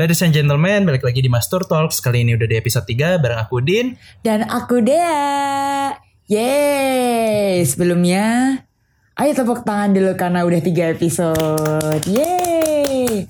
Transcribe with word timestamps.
Ladies 0.00 0.24
and 0.24 0.32
gentlemen, 0.32 0.88
balik 0.88 1.04
lagi 1.04 1.20
di 1.20 1.28
Master 1.28 1.60
Talks. 1.60 2.00
Kali 2.00 2.24
ini 2.24 2.32
udah 2.32 2.48
di 2.48 2.56
episode 2.56 2.88
3 2.88 3.20
bareng 3.20 3.36
aku 3.36 3.60
Din. 3.60 3.92
Dan 4.24 4.48
aku 4.48 4.80
Dea. 4.80 5.92
Yeay. 6.24 7.60
Sebelumnya, 7.68 8.56
ayo 9.20 9.30
tepuk 9.36 9.60
tangan 9.60 9.92
dulu 9.92 10.16
karena 10.16 10.48
udah 10.48 10.56
tiga 10.64 10.88
episode. 10.88 12.00
Yeay. 12.08 13.28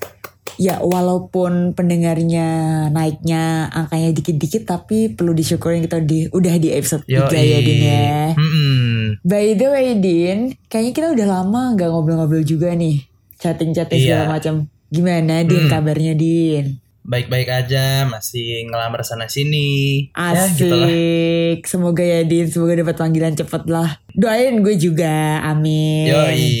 Ya 0.55 0.79
walaupun 0.79 1.75
pendengarnya 1.75 2.87
naiknya 2.87 3.67
angkanya 3.75 4.15
dikit-dikit 4.15 4.63
tapi 4.63 5.11
perlu 5.11 5.35
disyukurin 5.35 5.83
kita 5.83 5.99
di, 5.99 6.31
udah 6.31 6.55
di 6.55 6.71
episode 6.71 7.03
3 7.03 7.35
ya 7.35 7.59
Din 7.59 7.81
ya. 7.83 8.15
Mm-mm. 8.39 9.19
By 9.27 9.59
the 9.59 9.67
way 9.75 9.99
Din, 9.99 10.55
kayaknya 10.71 10.91
kita 10.95 11.07
udah 11.19 11.27
lama 11.35 11.75
gak 11.75 11.91
ngobrol-ngobrol 11.91 12.47
juga 12.47 12.71
nih. 12.71 13.03
Chatting-chatting 13.43 13.99
Iya. 13.99 14.23
segala 14.23 14.39
macam. 14.39 14.71
Gimana 14.91 15.41
Din 15.41 15.65
kabarnya 15.65 16.13
Din? 16.13 16.83
Baik-baik 17.01 17.49
aja, 17.49 18.05
masih 18.05 18.69
ngelamar 18.69 19.01
sana 19.01 19.25
sini. 19.25 20.05
Ya, 20.11 20.37
Asik. 20.37 20.53
gitu 20.59 20.69
lah. 20.69 20.89
Semoga 21.63 22.03
ya 22.03 22.21
Din, 22.21 22.45
semoga 22.45 22.75
dapat 22.75 22.93
panggilan 22.93 23.33
cepet 23.33 23.65
lah. 23.65 23.97
Doain 24.11 24.59
gue 24.59 24.75
juga, 24.75 25.41
amin. 25.41 26.05
Yoi. 26.05 26.51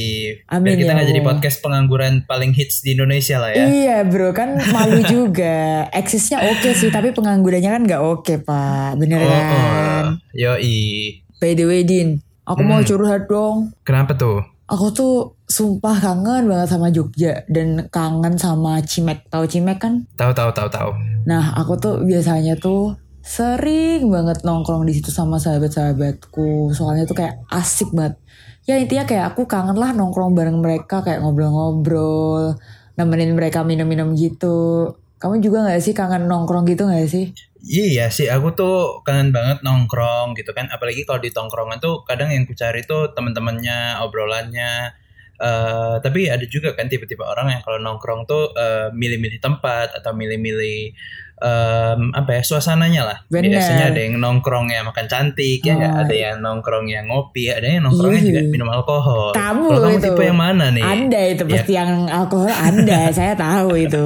Amin 0.47 0.65
Biar 0.65 0.79
kita 0.79 0.87
ya 0.87 0.95
nggak 0.95 1.09
jadi 1.09 1.21
podcast 1.21 1.57
pengangguran 1.59 2.23
paling 2.25 2.51
hits 2.51 2.81
di 2.81 2.95
Indonesia 2.95 3.37
lah 3.37 3.51
ya. 3.51 3.63
Iya 3.63 3.97
bro, 4.03 4.31
kan 4.31 4.57
malu 4.65 5.03
juga. 5.13 5.85
Eksisnya 5.91 6.41
oke 6.41 6.71
sih, 6.71 6.87
tapi 6.87 7.11
penganggurannya 7.11 7.69
kan 7.69 7.83
nggak 7.85 8.01
oke 8.01 8.33
pak. 8.41 8.97
Bener 8.97 9.19
Oh, 9.19 9.27
kan? 9.27 9.45
oh. 9.45 10.05
Yoi. 10.33 11.19
By 11.37 11.53
the 11.53 11.65
way 11.65 11.83
Din, 11.83 12.17
aku 12.41 12.59
Hmm. 12.59 12.69
mau 12.71 12.81
curhat 12.81 13.27
dong. 13.27 13.75
Kenapa 13.83 14.15
tuh? 14.15 14.41
Aku 14.71 14.87
tuh 14.95 15.35
sumpah 15.51 15.99
kangen 15.99 16.47
banget 16.47 16.71
sama 16.71 16.87
Jogja 16.87 17.43
dan 17.51 17.91
kangen 17.91 18.39
sama 18.39 18.79
Cimek. 18.79 19.27
Tahu 19.27 19.43
Cimek 19.43 19.83
kan? 19.83 20.07
Tahu 20.15 20.31
tahu 20.31 20.47
tahu 20.55 20.71
tahu. 20.71 20.89
Nah, 21.27 21.51
aku 21.59 21.75
tuh 21.75 21.99
biasanya 22.07 22.55
tuh 22.55 22.95
sering 23.19 24.07
banget 24.07 24.47
nongkrong 24.47 24.87
di 24.87 24.95
situ 24.95 25.11
sama 25.11 25.35
sahabat-sahabatku. 25.43 26.71
Soalnya 26.71 27.03
tuh 27.03 27.19
kayak 27.19 27.43
asik 27.51 27.91
banget. 27.91 28.15
Ya 28.63 28.79
intinya 28.79 29.03
kayak 29.03 29.35
aku 29.35 29.43
kangen 29.43 29.75
lah 29.75 29.91
nongkrong 29.91 30.39
bareng 30.39 30.63
mereka 30.63 31.03
kayak 31.03 31.19
ngobrol-ngobrol, 31.19 32.55
nemenin 32.95 33.35
mereka 33.35 33.67
minum-minum 33.67 34.15
gitu. 34.15 34.87
Kamu 35.19 35.43
juga 35.43 35.67
gak 35.67 35.83
sih 35.83 35.91
kangen 35.91 36.31
nongkrong 36.31 36.63
gitu 36.63 36.87
gak 36.87 37.11
sih? 37.11 37.35
Iya 37.61 38.09
sih, 38.17 38.25
aku 38.35 38.47
tuh 38.57 38.73
kangen 39.05 39.29
banget 39.37 39.57
nongkrong 39.65 40.33
gitu 40.37 40.49
kan. 40.57 40.65
Apalagi 40.73 41.05
kalau 41.05 41.21
di 41.21 41.29
tongkrongan 41.29 41.77
tuh 41.77 42.01
kadang 42.09 42.33
yang 42.33 42.43
ku 42.49 42.53
cari 42.57 42.81
tuh 42.89 43.13
teman-temannya, 43.15 44.01
obrolannya. 44.01 44.97
Eh, 45.41 45.95
tapi 46.05 46.29
ada 46.33 46.45
juga 46.49 46.73
kan 46.77 46.85
tipe-tipe 46.89 47.21
orang 47.25 47.47
yang 47.53 47.61
kalau 47.65 47.77
nongkrong 47.81 48.25
tuh 48.29 48.53
eh, 48.57 48.89
milih-milih 48.93 49.37
tempat 49.45 49.93
atau 49.97 50.11
milih-milih 50.17 50.93
em, 51.41 52.13
apa 52.13 52.37
ya 52.37 52.41
suasananya 52.41 53.01
lah. 53.03 53.17
Bener. 53.27 53.57
Biasanya 53.57 53.85
ada 53.89 53.99
yang 53.99 54.21
nongkrong 54.21 54.69
yang 54.69 54.85
makan 54.85 55.05
cantik 55.05 55.59
ya? 55.59 55.73
Oh, 55.73 56.05
ada 56.05 56.13
yang 56.13 56.37
nongkrong 56.37 56.85
yang 56.85 57.09
ngopi, 57.09 57.49
ada 57.49 57.65
yang 57.65 57.81
nongkrongnya 57.83 58.21
Iya. 58.21 58.27
juga 58.29 58.41
minum 58.47 58.69
alkohol. 58.69 59.33
Kamu 59.33 59.65
Kalau 59.67 59.81
kamu 59.83 59.97
itu. 59.97 60.05
tipe 60.05 60.21
yang 60.23 60.37
mana 60.37 60.65
nih? 60.69 60.83
Anda 60.85 61.19
itu 61.27 61.43
Ya. 61.43 61.51
pasti 61.51 61.71
yang 61.73 61.91
alkohol 62.05 62.47
Anda, 62.47 62.99
saya 63.17 63.33
tahu 63.33 63.69
itu. 63.75 64.05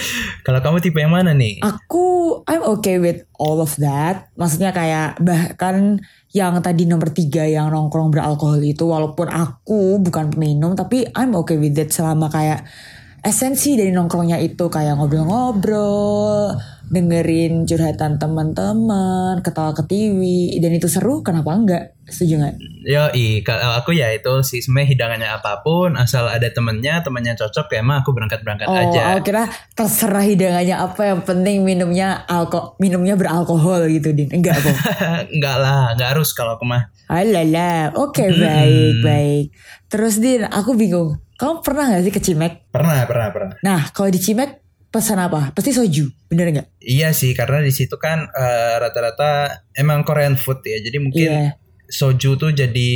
Kalau 0.46 0.58
kamu 0.58 0.76
tipe 0.80 0.98
yang 0.98 1.14
mana 1.14 1.30
nih? 1.32 1.62
Aku 1.62 2.02
I'm 2.44 2.66
okay 2.66 2.98
with 2.98 3.22
all 3.36 3.60
of 3.60 3.78
that. 3.78 4.32
Maksudnya 4.34 4.72
kayak 4.72 5.20
bahkan 5.20 6.02
yang 6.32 6.58
tadi 6.58 6.84
nomor 6.84 7.12
tiga 7.12 7.44
yang 7.44 7.68
nongkrong 7.68 8.08
beralkohol 8.08 8.58
itu 8.58 8.82
walaupun 8.82 9.28
aku 9.28 10.00
bukan 10.00 10.32
peminum 10.32 10.72
tapi 10.72 11.04
I'm 11.12 11.36
okay 11.36 11.60
with 11.60 11.76
that 11.76 11.92
selama 11.92 12.26
kayak 12.26 12.64
esensi 13.20 13.76
dari 13.76 13.92
nongkrongnya 13.92 14.40
itu 14.40 14.66
kayak 14.66 14.96
ngobrol-ngobrol, 14.96 16.56
dengerin 16.92 17.64
curhatan 17.64 18.20
teman-teman, 18.20 19.40
ketawa 19.40 19.72
ke 19.72 19.82
TV 19.82 20.20
dan 20.60 20.76
itu 20.76 20.86
seru 20.86 21.24
kenapa 21.24 21.56
enggak? 21.56 21.84
Setuju 22.04 22.36
nggak? 22.36 22.54
Yoi, 22.84 23.40
kalau 23.40 23.72
aku 23.72 23.96
ya 23.96 24.12
itu 24.12 24.44
sih 24.44 24.60
sebenarnya 24.60 24.88
hidangannya 24.92 25.28
apa 25.32 25.64
pun 25.64 25.96
asal 25.96 26.28
ada 26.28 26.44
temennya, 26.52 27.00
temennya 27.00 27.32
cocok 27.32 27.72
ya 27.72 27.80
emang 27.80 28.04
aku 28.04 28.12
berangkat-berangkat 28.12 28.68
Oh, 28.68 28.76
aja. 28.76 29.16
aku 29.16 29.32
kira 29.32 29.48
terserah 29.72 30.20
hidangannya 30.20 30.76
apa 30.76 31.02
yang 31.08 31.20
penting 31.24 31.64
minumnya 31.64 32.28
alko 32.28 32.76
minumnya 32.76 33.16
beralkohol 33.16 33.88
gitu 33.88 34.12
din. 34.12 34.28
Enggak 34.28 34.60
kok. 34.60 34.76
Enggak 35.34 35.56
lah, 35.56 35.96
enggak 35.96 36.08
harus 36.12 36.36
kalau 36.36 36.60
aku 36.60 36.68
mah. 36.68 36.92
Alala, 37.08 37.96
oke 37.96 38.20
baik 38.28 39.00
baik. 39.00 39.44
Terus 39.88 40.20
Din, 40.20 40.44
aku 40.44 40.72
bingung. 40.72 41.20
Kamu 41.36 41.58
pernah 41.60 41.90
gak 41.90 42.06
sih 42.06 42.14
ke 42.14 42.22
Cimek? 42.22 42.70
Pernah, 42.70 43.02
pernah, 43.04 43.28
pernah. 43.34 43.54
Nah, 43.60 43.90
kalau 43.90 44.08
di 44.08 44.16
Cimek 44.16 44.62
pesan 44.92 45.18
apa? 45.18 45.56
Pasti 45.56 45.72
soju, 45.72 46.28
bener 46.28 46.52
nggak? 46.52 46.68
Iya 46.84 47.16
sih, 47.16 47.32
karena 47.32 47.64
di 47.64 47.72
situ 47.72 47.96
kan 47.96 48.28
eh, 48.28 48.74
rata-rata 48.76 49.64
emang 49.72 50.04
Korean 50.04 50.36
food 50.36 50.60
ya. 50.68 50.76
Jadi 50.78 50.98
mungkin 51.00 51.28
Iya. 51.32 51.56
soju 51.88 52.36
tuh 52.36 52.52
jadi 52.52 52.90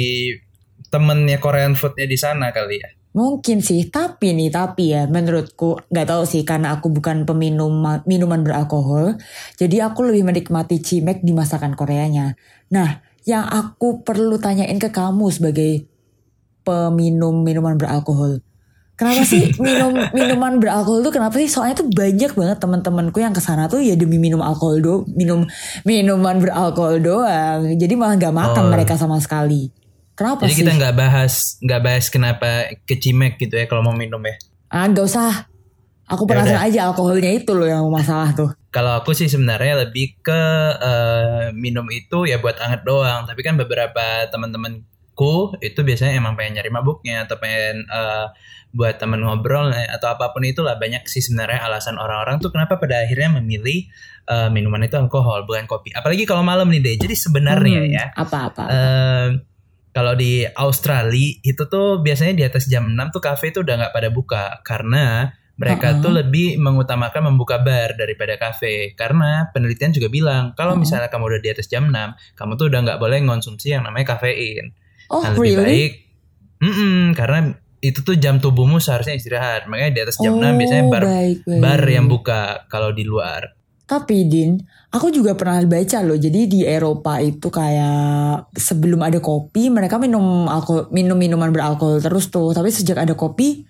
temennya 0.92 1.40
Korean 1.40 1.74
foodnya 1.74 2.04
di 2.04 2.14
sana 2.20 2.52
kali 2.52 2.78
ya. 2.78 2.88
Mungkin 3.16 3.64
sih, 3.64 3.88
tapi 3.88 4.36
nih, 4.36 4.52
tapi 4.52 4.92
ya 4.92 5.08
menurutku 5.08 5.80
nggak 5.88 6.04
tahu 6.04 6.28
sih 6.28 6.44
karena 6.44 6.76
aku 6.76 6.92
bukan 6.92 7.24
peminum 7.24 7.80
minuman 8.04 8.44
beralkohol, 8.44 9.16
jadi 9.56 9.88
aku 9.88 10.04
lebih 10.12 10.28
menikmati 10.28 10.84
Cimek 10.84 11.24
di 11.24 11.32
masakan 11.32 11.72
Koreanya. 11.72 12.36
Nah, 12.76 13.00
yang 13.24 13.48
aku 13.48 14.04
perlu 14.04 14.36
tanyain 14.36 14.76
ke 14.76 14.92
kamu 14.92 15.32
sebagai 15.32 15.88
peminum 16.60 17.40
minuman 17.40 17.80
beralkohol. 17.80 18.44
Kenapa 18.96 19.28
sih 19.28 19.52
minum 19.60 19.92
minuman 20.10 20.56
beralkohol 20.56 21.04
tuh 21.04 21.12
kenapa 21.12 21.36
sih? 21.36 21.46
Soalnya 21.46 21.76
tuh 21.76 21.88
banyak 21.88 22.32
banget 22.32 22.58
teman-temanku 22.58 23.20
yang 23.20 23.36
ke 23.36 23.44
sana 23.44 23.68
tuh 23.68 23.84
ya 23.84 23.92
demi 23.92 24.16
minum 24.16 24.40
alkohol 24.40 24.80
do, 24.80 24.94
minum 25.12 25.44
minuman 25.84 26.40
beralkohol 26.40 26.98
doang. 26.98 27.76
Jadi 27.76 27.92
malah 27.92 28.16
nggak 28.16 28.32
makan 28.34 28.64
Oh. 28.66 28.72
mereka 28.72 28.96
sama 28.96 29.20
sekali. 29.20 29.68
Kenapa 30.16 30.48
Jadi 30.48 30.52
sih? 30.56 30.60
kita 30.64 30.72
nggak 30.74 30.94
bahas 30.96 31.60
nggak 31.60 31.80
bahas 31.84 32.04
kenapa 32.08 32.48
ke 32.88 32.96
Cimek 32.96 33.36
gitu 33.36 33.52
ya 33.52 33.68
kalau 33.68 33.84
mau 33.84 33.92
minum 33.92 34.18
ya. 34.24 34.32
Ah, 34.66 34.88
gak 34.88 35.04
usah. 35.04 35.44
Aku 36.06 36.22
penasaran 36.22 36.62
aja 36.64 36.86
alkoholnya 36.86 37.34
itu 37.34 37.50
loh 37.50 37.66
yang 37.66 37.84
masalah 37.90 38.30
tuh. 38.30 38.48
Kalau 38.70 38.94
aku 38.96 39.10
sih 39.10 39.26
sebenarnya 39.26 39.84
lebih 39.84 40.16
ke 40.22 40.40
eh, 40.78 41.50
minum 41.52 41.84
itu 41.90 42.24
ya 42.24 42.38
buat 42.38 42.56
anget 42.56 42.80
doang. 42.82 43.26
Tapi 43.26 43.42
kan 43.42 43.58
beberapa 43.58 44.24
teman-temanku 45.16 45.64
itu 45.64 45.80
biasanya 45.80 46.12
emang 46.20 46.36
pengen 46.36 46.60
nyari 46.60 46.70
mabuknya 46.70 47.24
atau 47.24 47.40
pengen 47.40 47.88
eh, 47.88 48.26
buat 48.70 49.00
temen 49.00 49.24
ngobrol 49.24 49.72
eh, 49.72 49.88
atau 49.88 50.12
apa 50.12 50.36
pun 50.36 50.44
itulah 50.44 50.76
banyak 50.76 51.08
sih 51.08 51.24
sebenarnya 51.24 51.64
alasan 51.64 51.96
orang-orang 51.96 52.36
tuh 52.38 52.52
kenapa 52.52 52.76
pada 52.76 53.00
akhirnya 53.00 53.40
memilih 53.40 53.88
eh, 54.28 54.48
minuman 54.52 54.84
itu 54.84 54.96
alkohol 55.00 55.48
bukan 55.48 55.64
kopi. 55.64 55.96
Apalagi 55.96 56.28
kalau 56.28 56.44
malam 56.44 56.68
nih 56.68 56.84
deh. 56.84 56.94
Jadi 57.00 57.14
sebenarnya 57.16 57.80
Hmm, 57.80 57.92
ya 57.92 58.04
Apa-apa. 58.12 58.62
eh, 58.68 59.28
kalau 59.96 60.12
di 60.12 60.44
Australia 60.44 61.40
itu 61.40 61.62
tuh 61.64 62.04
biasanya 62.04 62.36
di 62.36 62.44
atas 62.44 62.68
jam 62.68 62.84
6 62.84 63.16
tuh 63.16 63.22
kafe 63.24 63.48
itu 63.56 63.64
udah 63.64 63.74
nggak 63.80 63.94
pada 63.96 64.08
buka 64.12 64.60
karena 64.60 65.32
mereka 65.56 65.96
Uh-uh. 65.96 66.02
tuh 66.04 66.12
lebih 66.12 66.60
mengutamakan 66.60 67.32
membuka 67.32 67.56
bar 67.56 67.96
daripada 67.96 68.36
kafe 68.36 68.92
karena 68.92 69.48
penelitian 69.56 69.96
juga 69.96 70.12
bilang 70.12 70.52
kalau 70.52 70.76
Uh-uh. 70.76 70.84
misalnya 70.84 71.08
kamu 71.08 71.32
udah 71.32 71.40
di 71.40 71.48
atas 71.48 71.72
jam 71.72 71.88
6 71.88 71.96
kamu 72.36 72.52
tuh 72.60 72.68
udah 72.68 72.80
nggak 72.84 73.00
boleh 73.00 73.24
ngonsumsi 73.24 73.72
yang 73.72 73.88
namanya 73.88 74.12
kafein 74.12 74.76
oh 75.08 75.22
Nah, 75.22 75.32
lebih 75.32 75.52
really? 75.52 75.62
baik 75.62 75.92
Mm-mm, 76.56 77.12
karena 77.12 77.52
itu 77.78 78.00
tuh 78.00 78.16
jam 78.16 78.40
tubuhmu 78.40 78.80
seharusnya 78.80 79.12
istirahat 79.12 79.68
makanya 79.68 79.92
di 79.92 80.00
atas 80.02 80.16
jam 80.16 80.34
6 80.34 80.56
biasanya 80.56 80.84
Oh, 80.84 80.90
bar 80.90 81.04
baik, 81.04 81.38
baik. 81.44 81.60
bar 81.60 81.82
yang 81.84 82.06
buka 82.06 82.40
kalau 82.66 82.90
di 82.90 83.04
luar 83.04 83.52
Tapi 83.86 84.26
Din, 84.26 84.58
aku 84.90 85.14
juga 85.14 85.38
pernah 85.38 85.62
baca 85.62 86.02
loh. 86.02 86.18
Jadi 86.18 86.50
di 86.50 86.66
Eropa 86.66 87.22
itu 87.22 87.54
kayak 87.54 88.50
sebelum 88.50 88.98
ada 88.98 89.22
kopi, 89.22 89.70
mereka 89.70 89.94
minum 90.02 90.50
alkohol, 90.50 90.90
minum 90.90 91.14
minuman 91.14 91.54
beralkohol 91.54 92.02
terus 92.02 92.26
tuh. 92.26 92.50
Tapi 92.50 92.66
sejak 92.74 93.06
ada 93.06 93.14
kopi, 93.14 93.62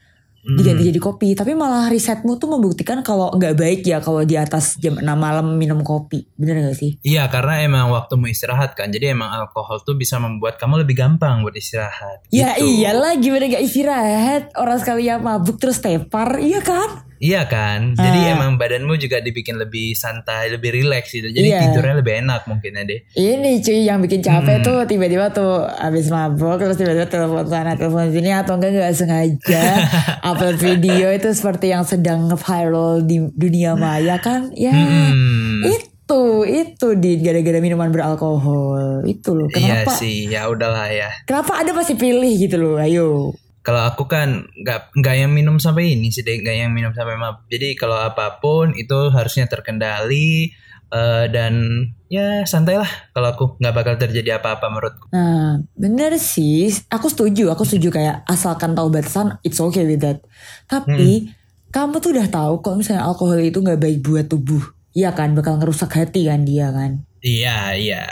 Mm. 0.46 0.56
diganti 0.56 0.82
jadi 0.94 1.00
kopi. 1.02 1.34
Tapi 1.34 1.52
malah 1.52 1.90
risetmu 1.90 2.38
tuh 2.38 2.46
membuktikan 2.46 3.02
kalau 3.02 3.34
nggak 3.34 3.58
baik 3.58 3.80
ya 3.82 3.98
kalau 3.98 4.22
di 4.22 4.38
atas 4.38 4.78
jam 4.78 4.94
6 4.94 5.02
malam 5.02 5.58
minum 5.58 5.82
kopi. 5.82 6.22
Bener 6.38 6.62
gak 6.62 6.78
sih? 6.78 6.94
Iya 7.02 7.26
karena 7.26 7.66
emang 7.66 7.90
waktumu 7.90 8.30
istirahat 8.30 8.78
kan 8.78 8.88
Jadi 8.88 9.10
emang 9.10 9.26
alkohol 9.26 9.82
tuh 9.82 9.96
bisa 9.96 10.22
membuat 10.22 10.54
kamu 10.56 10.86
lebih 10.86 10.94
gampang 10.94 11.42
buat 11.42 11.56
istirahat 11.56 12.22
Ya 12.30 12.54
Gitu. 12.54 12.68
iyalah 12.84 13.18
gimana 13.18 13.48
gak 13.48 13.64
istirahat 13.64 14.42
Orang 14.54 14.78
sekali 14.78 15.08
yang 15.08 15.24
mabuk 15.24 15.58
terus 15.58 15.80
tepar 15.80 16.38
Iya 16.38 16.62
kan 16.62 17.02
Iya 17.18 17.44
kan, 17.44 17.92
jadi 17.92 18.18
Ah. 18.22 18.32
emang 18.34 18.54
badanmu 18.54 18.94
juga 18.94 19.18
dibikin 19.18 19.56
lebih 19.56 19.92
santai, 19.92 20.48
lebih 20.48 20.68
rileks 20.70 21.08
gitu. 21.10 21.26
Jadi 21.26 21.46
Iya. 21.46 21.60
tidurnya 21.66 21.94
lebih 21.96 22.14
enak 22.20 22.44
mungkin 22.44 22.70
ya 22.72 22.82
deh. 22.82 23.00
Ini 23.10 23.50
cuy 23.58 23.78
yang 23.82 23.98
bikin 23.98 24.20
capek 24.20 24.56
Hmm. 24.56 24.64
tuh 24.64 24.78
tiba-tiba 24.84 25.30
tuh 25.30 25.52
abis 25.64 26.06
mabuk 26.06 26.56
terus 26.56 26.76
tiba-tiba 26.76 27.06
telepon 27.06 27.44
sana 27.44 27.72
telepon 27.72 28.08
sini 28.08 28.30
atau 28.30 28.54
enggak 28.54 28.70
nggak 28.72 28.92
sengaja 28.92 29.64
upload 30.28 30.56
video 30.56 31.08
itu 31.08 31.28
seperti 31.30 31.66
yang 31.68 31.82
sedang 31.82 32.28
viral 32.28 33.00
di 33.00 33.20
dunia 33.30 33.72
maya 33.74 34.16
kan 34.18 34.52
ya 34.52 34.70
Hmm. 34.70 35.64
itu 35.64 36.20
itu 36.44 36.88
di 36.94 37.18
gara-gara 37.18 37.58
minuman 37.58 37.90
beralkohol 37.90 38.76
itu 39.04 39.30
loh 39.32 39.48
Iya 39.48 39.82
kenapa 39.82 39.92
sih, 39.94 40.28
ya 40.28 40.46
udahlah 40.46 40.86
ya. 40.86 41.10
kenapa 41.24 41.56
ada 41.56 41.72
pasti 41.72 41.94
pilih 41.94 42.30
gitu 42.36 42.56
loh 42.56 42.76
ayo 42.76 43.32
kalau 43.66 43.82
aku 43.82 44.06
kan 44.06 44.46
nggak 44.54 44.94
nggak 44.94 45.14
yang 45.26 45.34
minum 45.34 45.58
sampai 45.58 45.98
ini 45.98 46.14
sih 46.14 46.22
deh, 46.22 46.38
nggak 46.38 46.54
yang 46.54 46.70
minum 46.70 46.94
sampai 46.94 47.18
mabuk. 47.18 47.50
Jadi 47.50 47.74
kalau 47.74 47.98
apa 47.98 48.38
pun 48.38 48.70
itu 48.78 49.10
harusnya 49.10 49.50
terkendali 49.50 50.54
eh, 50.94 51.24
dan 51.34 51.82
ya 52.06 52.46
santai 52.46 52.78
lah 52.78 52.86
kalau 53.10 53.34
aku 53.34 53.44
nggak 53.58 53.74
bakal 53.74 53.94
terjadi 53.98 54.38
apa-apa 54.38 54.70
menurutku. 54.70 55.10
Nah, 55.10 55.58
bener 55.74 56.14
sih. 56.22 56.70
Aku 56.86 57.10
setuju. 57.10 57.50
Aku 57.50 57.66
setuju 57.66 57.90
kayak 57.90 58.22
asalkan 58.30 58.78
tahu 58.78 58.86
batasan, 58.86 59.42
it's 59.42 59.58
okay 59.58 59.82
with 59.82 59.98
that. 59.98 60.22
Tapi 60.70 61.34
kamu 61.74 61.98
tuh 61.98 62.14
udah 62.14 62.30
tahu 62.30 62.62
kalau 62.62 62.78
misalnya 62.78 63.02
alkohol 63.02 63.42
itu 63.42 63.58
nggak 63.58 63.82
baik 63.82 63.98
buat 64.06 64.30
tubuh. 64.30 64.62
Iya 64.94 65.10
kan, 65.10 65.34
bakal 65.34 65.58
ngerusak 65.58 65.90
hati 65.90 66.30
kan 66.30 66.46
dia 66.46 66.70
kan. 66.70 67.02
Iya 67.18 67.74
iya. 67.74 68.02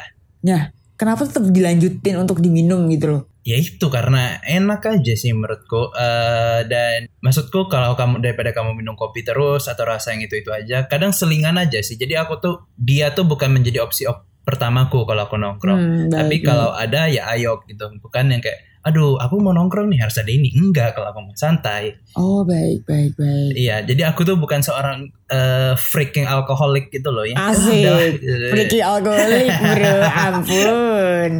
Nah, 0.43 0.75
kenapa 0.95 1.27
tetap 1.27 1.47
dilanjutin 1.51 2.17
untuk 2.19 2.39
diminum 2.41 2.87
gitu 2.91 3.07
loh? 3.11 3.23
Ya 3.45 3.61
itu 3.61 3.93
karena 3.93 4.41
enak 4.41 4.81
aja 4.89 5.13
sih 5.13 5.37
menurutku 5.37 5.93
Eh, 5.93 6.61
dan 6.65 7.13
maksudku 7.21 7.69
kalau 7.69 7.93
kamu 7.93 8.25
daripada 8.25 8.57
kamu 8.57 8.73
minum 8.73 8.97
kopi 8.97 9.21
terus 9.21 9.69
atau 9.69 9.85
rasa 9.85 10.17
yang 10.17 10.25
itu 10.25 10.41
itu 10.41 10.51
aja, 10.51 10.89
kadang 10.89 11.13
selingan 11.13 11.61
aja 11.61 11.79
sih. 11.85 12.01
Jadi 12.01 12.17
aku 12.17 12.41
tuh 12.41 12.55
dia 12.75 13.13
tuh 13.13 13.29
bukan 13.29 13.53
menjadi 13.53 13.85
opsi 13.85 14.09
op 14.09 14.25
pertamaku 14.45 15.09
kalau 15.09 15.25
aku 15.25 15.37
nongkrong. 15.41 15.81
Hmm, 15.81 16.01
baik, 16.09 16.17
Tapi 16.17 16.37
kalau 16.45 16.77
ada 16.77 17.09
ya 17.09 17.29
ayo 17.33 17.65
gitu, 17.65 17.89
bukan 18.01 18.33
yang 18.33 18.41
kayak 18.45 18.74
aduh 18.85 19.17
aku 19.17 19.41
mau 19.41 19.51
nongkrong 19.51 19.89
nih 19.89 19.97
harus 19.99 20.15
ada 20.15 20.29
ini 20.29 20.53
enggak 20.53 20.93
kalau 20.93 21.09
aku 21.09 21.21
mau 21.23 21.35
santai 21.35 21.97
Oh, 22.15 22.45
baik, 22.45 22.85
baik, 22.85 23.17
baik. 23.17 23.57
iya 23.57 23.81
jadi 23.81 24.13
aku 24.13 24.23
tuh 24.23 24.37
bukan 24.37 24.61
seorang 24.61 25.09
eh, 25.27 25.73
freaking 25.75 26.25
alkoholik 26.25 26.89
gitu 26.89 27.09
loh 27.09 27.25
ya 27.25 27.35
Asik. 27.35 28.21
Freaky 28.53 28.79
alkoholik 28.79 29.51
bro, 29.51 29.97
ampun. 30.07 31.31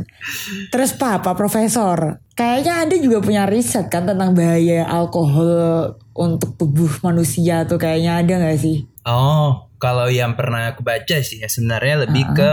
Terus 0.73 0.91
Papa 0.95 1.33
Profesor, 1.35 2.19
kayaknya 2.33 2.83
Anda 2.83 2.97
juga 2.97 3.21
punya 3.21 3.45
riset 3.45 3.87
kan 3.87 4.03
tentang 4.03 4.35
bahaya 4.35 4.83
alkohol 4.89 5.95
untuk 6.11 6.57
tubuh 6.57 6.91
manusia 7.03 7.63
tuh 7.65 7.79
kayaknya 7.79 8.25
ada 8.25 8.35
gak 8.41 8.59
sih? 8.59 8.89
Oh, 9.05 9.69
kalau 9.77 10.09
yang 10.09 10.35
pernah 10.35 10.73
aku 10.73 10.81
baca 10.81 11.21
sih 11.21 11.39
ya 11.39 11.47
sebenarnya 11.47 12.09
lebih 12.09 12.25
ke 12.33 12.51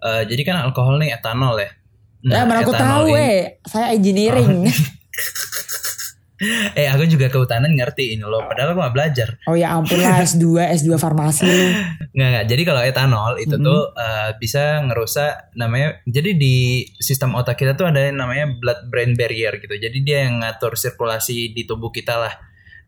eh, 0.00 0.22
jadi 0.26 0.42
kan 0.42 0.56
alkohol 0.64 0.98
nih 0.98 1.14
etanol 1.14 1.60
ya. 1.60 1.70
Nah, 2.24 2.44
mana 2.44 2.60
aku 2.60 2.72
tahu 2.76 3.16
eh, 3.16 3.60
saya 3.64 3.96
engineering. 3.96 4.66
Eh, 6.72 6.88
aku 6.88 7.04
juga 7.04 7.28
kehutanan 7.28 7.76
ngerti 7.76 8.16
ini 8.16 8.24
loh. 8.24 8.40
Padahal 8.48 8.72
aku 8.72 8.80
gak 8.80 8.96
belajar. 8.96 9.28
Oh 9.44 9.52
ya 9.52 9.76
ampun 9.76 10.00
lah 10.00 10.16
S2, 10.24 10.72
S2 10.80 10.96
farmasi 10.96 11.44
lu. 11.44 11.66
Nggak, 12.16 12.28
nggak. 12.32 12.44
Jadi 12.48 12.62
kalau 12.64 12.80
etanol 12.80 13.32
itu 13.36 13.60
Mm-mm. 13.60 13.68
tuh 13.68 13.80
eh, 13.92 14.30
bisa 14.40 14.80
ngerusak 14.88 15.52
namanya. 15.60 16.00
Jadi 16.08 16.40
di 16.40 16.56
sistem 16.96 17.36
otak 17.36 17.60
kita 17.60 17.76
tuh 17.76 17.92
ada 17.92 18.08
yang 18.08 18.16
namanya 18.16 18.56
blood 18.56 18.88
brain 18.88 19.12
barrier 19.20 19.60
gitu. 19.60 19.76
Jadi 19.76 20.00
dia 20.00 20.24
yang 20.24 20.40
ngatur 20.40 20.80
sirkulasi 20.80 21.52
di 21.52 21.68
tubuh 21.68 21.92
kita 21.92 22.16
lah. 22.16 22.32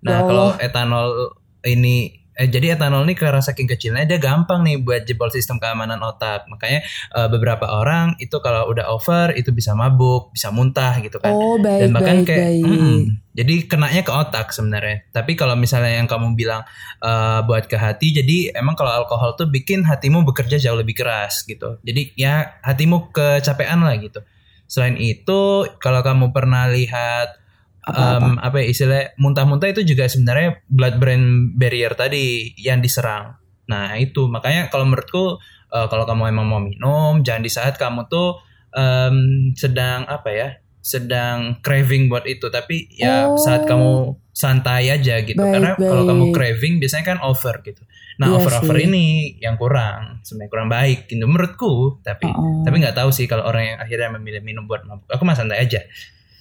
Nah, 0.01 0.25
Ya 0.25 0.25
kalau 0.25 0.49
etanol 0.57 1.37
ini 1.69 2.22
eh, 2.37 2.49
jadi 2.49 2.77
etanol 2.77 3.09
ini 3.09 3.15
karena 3.17 3.41
saking 3.41 3.67
kecilnya 3.67 4.05
dia 4.05 4.21
gampang 4.21 4.63
nih 4.63 4.81
buat 4.81 5.09
jebol 5.09 5.33
sistem 5.33 5.57
keamanan 5.57 6.01
otak. 6.05 6.47
Makanya 6.47 6.81
eh, 7.17 7.29
beberapa 7.33 7.69
orang 7.69 8.15
itu 8.21 8.37
kalau 8.43 8.69
udah 8.69 8.93
over 8.93 9.33
itu 9.35 9.51
bisa 9.51 9.73
mabuk, 9.73 10.33
bisa 10.33 10.53
muntah 10.53 11.01
gitu 11.01 11.19
kan. 11.19 11.33
Oh 11.33 11.59
baik, 11.61 11.81
dan 11.83 11.89
bahkan 11.95 12.17
baik, 12.23 12.29
kayak 12.29 12.47
baik. 12.49 12.65
mm-mm. 12.65 12.97
jadi 13.33 13.55
kenanya 13.67 14.03
ke 14.05 14.13
otak 14.13 14.47
sebenarnya 14.53 15.09
tapi 15.11 15.33
kalau 15.35 15.57
misalnya 15.57 15.97
yang 15.97 16.09
kamu 16.09 16.37
bilang 16.37 16.63
eh, 17.01 17.41
buat 17.45 17.67
ke 17.67 17.77
hati 17.79 18.13
jadi 18.13 18.57
emang 18.59 18.77
kalau 18.77 18.93
alkohol 18.93 19.35
tuh 19.35 19.49
bikin 19.49 19.87
hatimu 19.87 20.27
bekerja 20.29 20.61
jauh 20.61 20.79
lebih 20.79 20.99
keras 20.99 21.43
gitu 21.45 21.81
jadi 21.83 22.03
ya 22.15 22.35
hatimu 22.61 23.11
kecapean 23.15 23.83
lah 23.83 23.97
gitu 23.99 24.21
selain 24.69 24.97
itu 24.97 25.69
kalau 25.83 26.01
kamu 26.01 26.33
pernah 26.33 26.69
lihat 26.69 27.42
Apa-apa? 27.83 28.23
em, 28.23 28.35
apa 28.39 28.57
ya 28.59 28.67
istilahnya 28.69 29.07
muntah-muntah 29.17 29.69
itu 29.69 29.83
juga 29.85 30.07
sebenarnya 30.07 30.63
blood 30.67 30.97
brain 30.97 31.23
barrier 31.53 31.93
tadi 31.93 32.55
yang 32.57 32.79
diserang. 32.79 33.35
Nah 33.67 33.95
itu. 33.97 34.27
Makanya 34.27 34.69
kalau 34.69 34.85
menurutku 34.85 35.39
eh, 35.69 35.87
kalau 35.87 36.05
kamu 36.05 36.31
emang 36.31 36.47
mau 36.47 36.61
minum 36.61 37.21
jangan 37.21 37.41
di 37.41 37.51
saat 37.51 37.75
kamu 37.75 38.07
tuh 38.07 38.39
em, 38.71 39.17
sedang 39.53 40.07
apa 40.07 40.31
ya 40.31 40.49
sedang 40.79 41.59
craving 41.59 42.07
buat 42.07 42.23
itu. 42.25 42.47
Tapi 42.47 42.91
ya 42.93 43.27
Oh. 43.27 43.37
saat 43.37 43.65
kamu 43.65 43.91
santai 44.31 44.89
aja 44.89 45.21
gitu. 45.21 45.37
Baik, 45.37 45.53
karena 45.53 45.71
kalau 45.77 46.03
kamu 46.05 46.25
craving 46.31 46.75
biasanya 46.79 47.05
kan 47.05 47.19
over 47.21 47.61
gitu. 47.61 47.83
Nah 48.15 48.29
Iya 48.29 48.37
over 48.37 48.53
over 48.59 48.77
sih. 48.77 48.87
ini 48.87 49.05
yang 49.39 49.57
kurang 49.57 50.21
sebenarnya 50.21 50.51
kurang 50.51 50.69
baik 50.69 51.07
gitu 51.07 51.23
menurutku. 51.23 51.99
Tapi 52.01 52.29
Oh. 52.29 52.63
tapi 52.63 52.79
nggak 52.79 52.95
tahu 52.95 53.11
sih 53.11 53.27
kalau 53.27 53.43
orang 53.43 53.65
yang 53.65 53.79
akhirnya 53.79 54.09
memilih 54.13 54.41
minum 54.41 54.65
buat 54.65 54.83
mabuk. 54.83 55.07
Aku 55.09 55.23
mah 55.23 55.35
santai 55.35 55.59
aja 55.61 55.83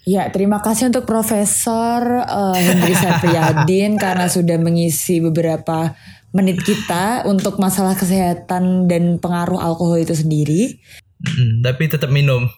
Ya, 0.02 0.34
terima 0.34 0.58
kasih 0.60 0.90
untuk 0.90 1.06
Profesor 1.06 2.02
eh, 2.26 2.58
Hendri 2.58 2.98
Sapriyadin 2.98 3.98
karena 4.04 4.26
sudah 4.26 4.58
mengisi 4.58 5.22
beberapa 5.22 5.94
menit 6.32 6.64
kita 6.64 7.28
untuk 7.28 7.60
masalah 7.60 7.94
kesehatan 7.94 8.90
dan 8.90 9.20
pengaruh 9.20 9.62
alkohol 9.62 10.02
itu 10.02 10.16
sendiri. 10.16 10.82
Mm, 11.22 11.62
tapi 11.62 11.86
tetap 11.86 12.10
minum 12.10 12.50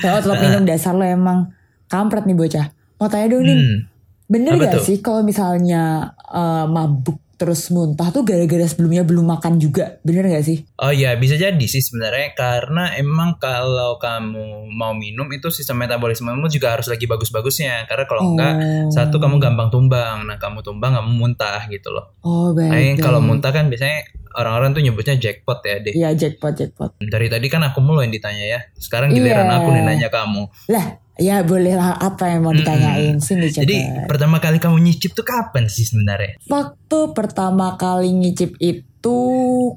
Kalau 0.00 0.18
tetap 0.24 0.38
minum 0.40 0.64
dasar 0.64 0.96
lo 0.96 1.04
emang 1.04 1.52
kampret 1.86 2.24
nih 2.24 2.38
bocah. 2.38 2.66
Mau 2.96 3.10
tanya 3.10 3.36
dong 3.36 3.44
nih, 3.44 3.58
Hmm. 3.58 3.78
bener 4.24 4.52
Apa 4.56 4.64
gak 4.64 4.74
tuh? 4.80 4.84
sih 4.86 4.96
kalau 5.04 5.20
misalnya 5.20 6.14
eh, 6.24 6.64
mabuk 6.64 7.20
terus 7.34 7.68
muntah 7.68 8.08
tuh 8.08 8.22
gara-gara 8.22 8.64
sebelumnya 8.64 9.02
belum 9.02 9.26
makan 9.28 9.56
juga? 9.56 9.98
Bener 10.00 10.26
gak 10.26 10.42
sih? 10.42 10.62
Oh 10.76 10.88
ya 10.88 11.14
bisa 11.14 11.34
jadi 11.34 11.60
sih 11.60 11.78
sebenarnya 11.78 12.32
karena 12.32 12.94
emang 12.94 13.36
kalau 13.36 13.96
kamu 13.96 14.44
mau 14.70 14.92
minum 14.92 15.26
itu 15.28 15.48
sistem 15.48 15.80
metabolismemu 15.80 16.46
juga 16.46 16.72
harus 16.72 16.86
lagi 16.86 17.04
bagus-bagusnya 17.04 17.84
karena 17.84 18.04
kalau 18.04 18.22
enggak 18.28 18.54
Oh. 18.54 18.88
satu 18.88 19.16
kamu 19.16 19.36
gampang 19.36 19.68
tumbang 19.68 20.24
nah 20.24 20.36
kamu 20.36 20.60
tumbang 20.60 20.94
kamu 20.94 21.10
muntah 21.12 21.66
gitu 21.66 21.90
loh. 21.90 22.14
Oh 22.20 22.50
baik. 22.50 22.98
Nah, 22.98 23.02
kalau 23.02 23.18
muntah 23.18 23.50
kan 23.50 23.66
biasanya 23.66 24.04
orang-orang 24.32 24.70
tuh 24.70 24.82
nyebutnya 24.82 25.14
jackpot 25.14 25.62
ya 25.62 25.78
deh. 25.78 25.92
Iya 25.92 26.10
jackpot 26.12 26.52
jackpot. 26.52 26.90
Dari 26.98 27.26
tadi 27.26 27.46
kan 27.46 27.62
aku 27.62 27.78
mulu 27.78 28.00
yang 28.00 28.10
ditanya 28.10 28.44
ya. 28.48 28.60
Sekarang 28.74 29.10
giliran 29.10 29.46
Iya. 29.46 29.56
aku 29.56 29.68
nih 29.70 29.82
nanya 29.82 30.08
kamu. 30.08 30.42
Lah, 30.68 30.86
ya 31.14 31.46
boleh 31.46 31.78
lah 31.78 31.94
apa 31.94 32.26
yang 32.26 32.42
mau 32.42 32.50
ditanyain 32.50 33.22
sini 33.22 33.46
coba. 33.50 33.62
Jadi 33.62 33.76
pertama 34.10 34.36
kali 34.42 34.58
kamu 34.58 34.82
nyicip 34.82 35.14
tuh 35.14 35.22
kapan 35.22 35.70
sih 35.70 35.86
sebenarnya? 35.86 36.38
Waktu 36.46 36.98
pertama 37.14 37.78
kali 37.78 38.10
ngicip 38.10 38.58
itu 38.58 39.18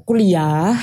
kuliah, 0.02 0.74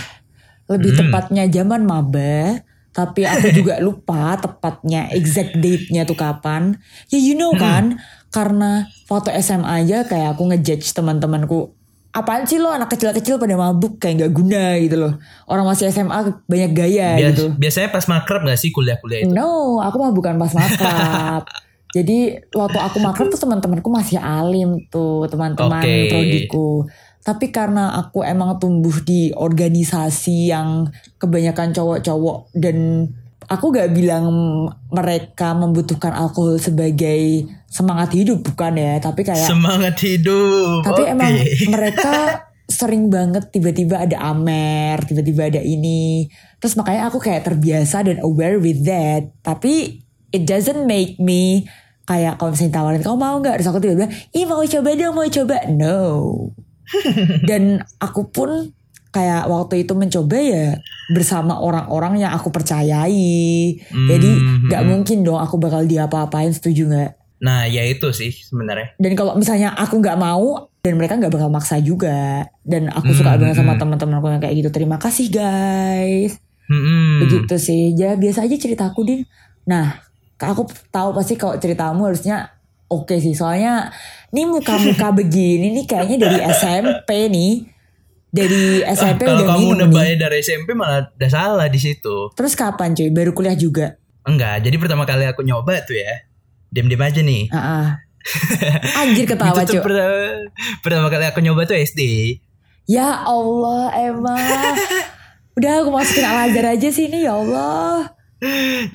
lebih 0.66 0.96
Hmm. 0.96 1.00
tepatnya 1.12 1.44
zaman 1.52 1.84
maba, 1.84 2.64
tapi 2.96 3.28
aku 3.28 3.52
juga 3.60 3.84
lupa 3.84 4.40
tepatnya 4.40 5.12
exact 5.12 5.60
date-nya 5.60 6.08
tuh 6.08 6.16
kapan. 6.16 6.80
Ya 7.12 7.20
you 7.20 7.36
know 7.36 7.52
kan, 7.54 8.00
karena 8.32 8.88
foto 9.06 9.28
SMA 9.32 9.84
aja 9.84 10.08
kayak 10.08 10.40
aku 10.40 10.48
ngejudge 10.50 10.88
teman-temanku. 10.92 11.76
Apaan 12.16 12.48
sih 12.48 12.64
lo 12.64 12.72
anak 12.72 12.96
kecil-kecil 12.96 13.36
pada 13.36 13.60
mabuk 13.60 14.00
kayak 14.00 14.24
nggak 14.24 14.34
guna 14.34 14.80
gitu 14.80 14.96
loh. 14.96 15.20
Orang 15.52 15.68
masih 15.68 15.92
SMA 15.92 16.48
banyak 16.48 16.72
gaya 16.72 17.20
Bias- 17.20 17.36
gitu. 17.36 17.46
Biasanya 17.60 17.92
pas 17.92 18.08
makrab 18.08 18.48
gak 18.48 18.56
sih 18.56 18.72
kuliah-kuliah 18.72 19.28
itu? 19.28 19.36
No, 19.36 19.84
aku 19.84 20.00
mah 20.00 20.16
bukan 20.16 20.40
pas 20.40 20.56
makrab. 20.56 21.44
Jadi 21.96 22.40
waktu 22.56 22.80
aku 22.80 22.98
makrab 23.04 23.28
tuh 23.32 23.40
teman-temanku 23.40 23.88
masih 23.92 24.20
alim 24.20 24.84
tuh 24.88 25.28
teman-teman 25.28 25.84
Oke. 25.84 26.08
prodiku. 26.08 26.68
Tapi 27.26 27.50
karena 27.52 28.00
aku 28.00 28.24
emang 28.24 28.60
tumbuh 28.64 28.96
di 29.04 29.36
organisasi 29.36 30.52
yang 30.56 30.88
kebanyakan 31.20 31.76
cowok-cowok 31.76 32.54
dan 32.56 33.10
aku 33.46 33.74
gak 33.74 33.94
bilang 33.94 34.26
mereka 34.90 35.54
membutuhkan 35.54 36.14
alkohol 36.14 36.58
sebagai 36.58 37.46
semangat 37.66 38.16
hidup 38.16 38.42
bukan 38.42 38.80
ya, 38.80 38.98
tapi 39.04 39.22
kayak 39.28 39.46
Semangat 39.46 40.00
hidup. 40.02 40.86
tapi 40.86 41.04
Oke. 41.06 41.12
emang 41.12 41.34
mereka 41.76 42.46
sering 42.66 43.14
banget 43.14 43.54
tiba-tiba 43.54 44.02
ada 44.02 44.18
amer, 44.34 44.98
tiba-tiba 45.06 45.54
ada 45.54 45.62
ini. 45.62 46.26
Terus 46.58 46.74
makanya 46.74 47.14
aku 47.14 47.22
kayak 47.22 47.46
terbiasa 47.46 48.02
dan 48.02 48.18
aware 48.26 48.58
with 48.58 48.82
that. 48.90 49.30
Tapi 49.46 50.02
it 50.34 50.44
doesn't 50.50 50.90
make 50.90 51.22
me 51.22 51.70
kayak 52.06 52.38
kalau 52.38 52.54
misalnya 52.54 52.74
tawarin 52.74 53.02
kamu 53.06 53.18
mau 53.18 53.38
nggak? 53.38 53.62
Terus 53.62 53.70
aku 53.70 53.80
tiba-tiba, 53.82 54.10
ih 54.34 54.46
mau 54.50 54.62
coba 54.66 54.90
dong, 54.98 55.14
mau 55.14 55.30
coba. 55.30 55.58
No. 55.70 56.00
dan 57.50 57.82
aku 57.98 58.30
pun 58.30 58.74
kayak 59.16 59.48
waktu 59.48 59.82
itu 59.82 59.96
mencoba 59.96 60.36
ya 60.36 60.68
bersama 61.08 61.56
orang-orang 61.56 62.20
yang 62.20 62.32
aku 62.32 62.52
percayai. 62.52 63.80
Jadi 63.88 64.30
nggak 64.68 64.82
Hmm. 64.82 64.90
mungkin 64.92 65.24
dong 65.24 65.40
aku 65.40 65.56
bakal 65.56 65.84
diapa-apain, 65.84 66.52
setuju 66.52 66.86
nggak? 66.86 67.12
Nah 67.38 67.64
ya 67.64 67.84
itu 67.84 68.12
sih 68.12 68.32
sebenarnya. 68.32 68.96
dan 68.96 69.12
kalau 69.14 69.36
misalnya 69.36 69.72
aku 69.72 70.00
nggak 70.00 70.16
mau 70.16 70.68
dan 70.82 70.96
mereka 70.96 71.16
nggak 71.16 71.30
bakal 71.30 71.48
maksa 71.48 71.78
juga 71.78 72.44
dan 72.62 72.88
aku 72.88 73.12
suka 73.12 73.34
Hmm, 73.34 73.42
banget 73.42 73.56
sama 73.56 73.74
hmm. 73.74 73.82
teman-temanku 73.82 74.28
yang 74.30 74.40
kayak 74.40 74.56
gitu 74.56 74.70
terima 74.70 74.98
kasih 74.98 75.28
guys 75.30 76.40
Hmm. 76.66 77.22
begitu 77.22 77.56
sih 77.58 77.94
ya 77.94 78.16
biasa 78.16 78.42
aja 78.42 78.56
ceritaku 78.56 79.04
din 79.04 79.22
nah 79.64 80.02
aku 80.36 80.66
tahu 80.90 81.14
pasti 81.14 81.36
kalau 81.36 81.54
ceritamu 81.56 82.06
harusnya 82.06 82.56
oke 82.88 83.14
sih 83.16 83.34
soalnya 83.34 83.94
ini 84.30 84.46
muka-muka 84.46 85.14
begini 85.20 85.70
nih 85.72 85.86
kayaknya 85.86 86.18
dari 86.24 86.40
SMP 86.42 87.10
nih 87.28 87.54
dari 88.36 88.84
SMP 88.84 89.24
Kalau 89.24 89.40
udah 89.40 89.48
kamu 89.56 89.68
nebaknya 89.80 90.16
dari 90.28 90.44
SMP 90.44 90.76
malah 90.76 91.08
udah 91.08 91.30
salah 91.32 91.68
di 91.72 91.80
situ. 91.80 92.36
terus 92.36 92.52
kapan 92.54 92.92
cuy 92.92 93.08
baru 93.10 93.32
kuliah 93.32 93.56
juga 93.56 93.96
Enggak, 94.26 94.66
jadi 94.66 94.76
pertama 94.82 95.06
kali 95.06 95.22
aku 95.30 95.46
nyoba 95.46 95.86
tuh 95.86 95.94
ya. 95.94 96.26
diam-diam 96.74 97.06
aja 97.06 97.22
nih. 97.22 97.46
Ah, 97.54 97.62
ah. 97.62 97.88
Anjir 99.06 99.30
ketawa 99.30 99.62
cuy. 99.62 99.78
pertama, 99.80 100.18
pertama 100.82 101.08
kali 101.14 101.26
aku 101.30 101.40
nyoba 101.46 101.70
tuh 101.70 101.78
SD. 101.78 102.02
Ya 102.90 103.22
Allah 103.22 103.94
emang. 104.02 104.42
Udah 105.62 105.86
aku 105.86 105.94
masukin 105.94 106.26
Al 106.26 106.50
aja 106.50 106.90
sini 106.90 107.24
ya 107.24 107.38
Allah. 107.38 108.15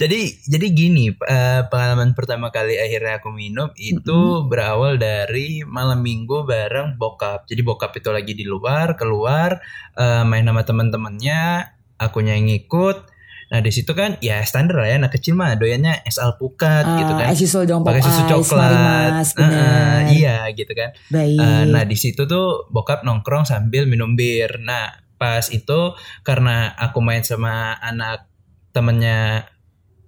Jadi 0.00 0.20
jadi 0.46 0.66
gini 0.70 1.10
eh, 1.12 1.62
pengalaman 1.66 2.14
pertama 2.14 2.48
kali 2.54 2.78
akhirnya 2.78 3.18
aku 3.18 3.34
minum 3.34 3.70
itu 3.76 4.46
berawal 4.46 4.96
dari 4.96 5.66
malam 5.66 6.00
minggu 6.00 6.46
bareng 6.46 6.96
bokap. 6.96 7.46
Jadi 7.50 7.60
bokap 7.60 7.92
itu 7.98 8.10
lagi 8.10 8.32
di 8.36 8.46
luar 8.46 8.94
keluar 8.94 9.58
eh, 9.98 10.22
main 10.24 10.46
sama 10.46 10.62
teman-temannya, 10.62 11.66
akunya 11.98 12.38
yang 12.38 12.48
ngikut. 12.48 13.20
Nah 13.50 13.58
di 13.58 13.74
situ 13.74 13.90
kan 13.98 14.14
ya 14.22 14.46
standar 14.46 14.78
lah 14.78 14.86
ya 14.86 14.96
anak 15.02 15.18
kecil 15.18 15.34
mah 15.34 15.58
doyannya 15.58 16.06
es 16.06 16.22
alpukat 16.22 16.86
gitu 16.86 17.12
kan. 17.18 17.34
Ah, 17.34 17.64
dong 17.66 17.82
Pakai 17.82 18.02
susu 18.06 18.22
ice, 18.22 18.30
coklat. 18.30 19.10
Bener. 19.34 20.06
iya 20.14 20.46
gitu 20.54 20.70
kan. 20.70 20.94
Baik. 21.10 21.38
Eh, 21.42 21.62
nah 21.66 21.82
di 21.82 21.98
situ 21.98 22.30
tuh 22.30 22.70
bokap 22.70 23.02
nongkrong 23.02 23.42
sambil 23.42 23.90
minum 23.90 24.14
bir. 24.14 24.62
Nah 24.62 24.94
pas 25.18 25.50
itu 25.50 25.98
karena 26.22 26.72
aku 26.78 27.02
main 27.02 27.26
sama 27.26 27.74
anak 27.82 28.29
temennya 28.70 29.46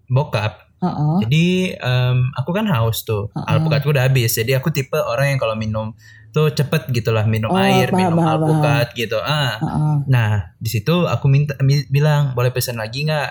bokap, 0.07 0.61
Heeh. 0.79 1.17
jadi 1.27 1.47
em, 1.79 2.17
aku 2.35 2.51
kan 2.53 2.67
haus 2.69 3.03
tuh. 3.03 3.31
Uh-uh. 3.33 3.49
Alpukatku 3.49 3.91
udah 3.91 4.07
habis. 4.07 4.35
Jadi 4.35 4.53
aku 4.53 4.69
tipe 4.69 4.99
orang 4.99 5.35
yang 5.35 5.41
kalau 5.41 5.57
minum 5.57 5.95
tuh 6.33 6.49
cepet 6.49 6.89
gitu 6.91 7.13
lah 7.13 7.29
minum 7.29 7.53
Oh, 7.53 7.61
air, 7.61 7.93
paham, 7.93 7.99
minum 8.13 8.17
paham, 8.19 8.41
alpukat 8.41 8.87
gitu. 8.97 9.21
Ah. 9.21 9.57
Heeh. 9.61 9.95
Nah 10.09 10.31
di 10.57 10.69
situ 10.69 11.05
aku 11.05 11.29
minta 11.29 11.55
mi- 11.61 11.87
bilang 11.89 12.33
boleh 12.33 12.49
pesan 12.51 12.81
lagi 12.81 13.05
nggak? 13.05 13.31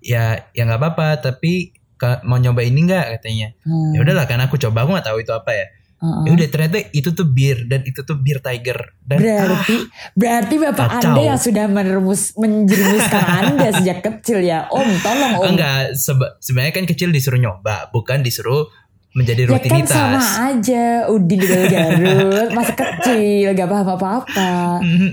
Ya 0.00 0.48
ya 0.52 0.62
nggak 0.64 0.80
apa-apa. 0.80 1.20
Tapi 1.20 1.76
mau 2.24 2.40
nyoba 2.40 2.64
ini 2.64 2.88
nggak 2.88 3.20
katanya. 3.20 3.52
Hmm. 3.60 3.92
Ya 3.92 4.00
udahlah 4.00 4.24
kan 4.24 4.40
aku 4.40 4.56
coba 4.56 4.84
aku 4.84 4.96
nggak 4.96 5.06
tahu 5.08 5.18
itu 5.20 5.32
apa 5.32 5.52
ya. 5.52 5.66
Heeh. 6.00 6.22
Ya 6.22 6.30
udah 6.32 6.48
ternyata 6.48 6.76
itu 6.90 7.10
tuh 7.10 7.26
bir 7.26 7.64
dan 7.64 7.84
itu 7.84 8.00
tuh 8.00 8.16
bir 8.16 8.40
tiger 8.40 8.96
dan 9.00 9.20
Berarti 9.20 9.76
berarti 10.14 10.54
bapak 10.56 10.88
kacau. 10.90 11.12
anda 11.12 11.20
yang 11.22 11.36
sudah 11.36 11.64
menerumus 11.66 12.32
menjerumuskan 12.34 13.20
anda 13.22 13.68
sejak 13.76 14.00
kecil 14.00 14.40
ya 14.40 14.64
om 14.66 14.88
tolong 14.98 15.32
ah, 15.34 15.40
om 15.40 15.46
enggak 15.50 15.92
seba- 15.94 16.34
sebenarnya 16.38 16.72
kan 16.72 16.84
kecil 16.84 17.08
disuruh 17.08 17.36
nyoba 17.36 17.88
bukan 17.90 18.20
disuruh 18.20 18.64
menjadi 19.10 19.42
ya 19.42 19.48
kan 19.50 19.54
rutinitas. 19.58 19.90
sama 19.90 20.22
aja 20.48 20.84
Udin 21.06 21.36
di 21.36 21.48
Garut 21.66 22.48
masih 22.56 22.74
kecil 22.74 23.48
gak 23.52 23.66
paham 23.66 23.88
apa-apa 23.90 24.48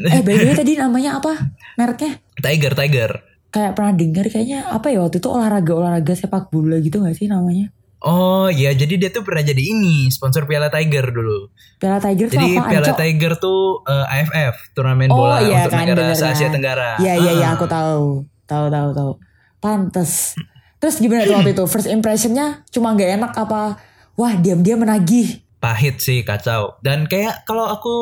eh 0.08 0.22
by 0.22 0.34
the 0.34 0.46
way 0.46 0.56
tadi 0.56 0.74
namanya 0.74 1.18
apa 1.18 1.34
mereknya 1.74 2.22
Tiger 2.38 2.74
Tiger. 2.74 3.12
kayak 3.48 3.74
pernah 3.74 3.92
dengar 3.92 4.26
kayaknya 4.26 4.70
apa 4.70 4.88
ya 4.88 5.02
waktu 5.02 5.18
itu 5.18 5.28
olahraga 5.28 5.74
olahraga 5.74 6.14
sepak 6.14 6.48
bola 6.48 6.78
gitu 6.78 7.02
gak 7.02 7.12
sih 7.12 7.26
namanya 7.26 7.74
Oh 8.00 8.46
iya 8.48 8.72
jadi 8.72 8.94
dia 8.96 9.10
tuh 9.10 9.22
pernah 9.22 9.42
jadi 9.42 9.58
ini 9.60 10.08
sponsor 10.08 10.46
Piala 10.46 10.68
Tiger 10.68 11.10
dulu. 11.10 11.50
Piala 11.76 11.98
Tiger 11.98 12.28
tuh 12.28 12.36
Jadi 12.36 12.50
apa 12.56 12.70
Piala 12.70 12.86
Cok? 12.86 12.98
Tiger 12.98 13.32
tuh 13.36 13.60
eh, 13.84 14.06
AFF 14.14 14.56
turnamen 14.72 15.10
Oh, 15.10 15.18
bola 15.20 15.42
iya 15.42 15.62
untuk 15.62 15.72
kan, 15.72 15.80
negara 15.84 16.02
bener 16.06 16.14
Asia 16.14 16.38
kan. 16.40 16.54
Tenggara. 16.54 16.90
Iya 16.98 17.14
iya 17.16 17.32
iya 17.34 17.48
Ah. 17.48 17.54
aku 17.54 17.66
tahu 17.66 18.04
tahu 18.44 18.66
tahu 18.68 18.90
tahu 18.92 19.12
pantes 19.58 20.38
terus 20.78 20.98
gimana 20.98 21.26
tuh 21.26 21.36
waktu 21.36 21.52
itu 21.52 21.66
first 21.74 21.90
impressionnya 21.90 22.62
cuma 22.68 22.94
nggak 22.94 23.18
enak 23.18 23.32
apa 23.34 23.82
wah 24.14 24.34
diam-diam 24.36 24.78
menagih 24.80 25.42
Pahit 25.58 25.98
sih 25.98 26.22
kacau. 26.22 26.78
Dan 26.80 27.10
kayak 27.10 27.42
kalau 27.44 27.66
aku 27.66 27.94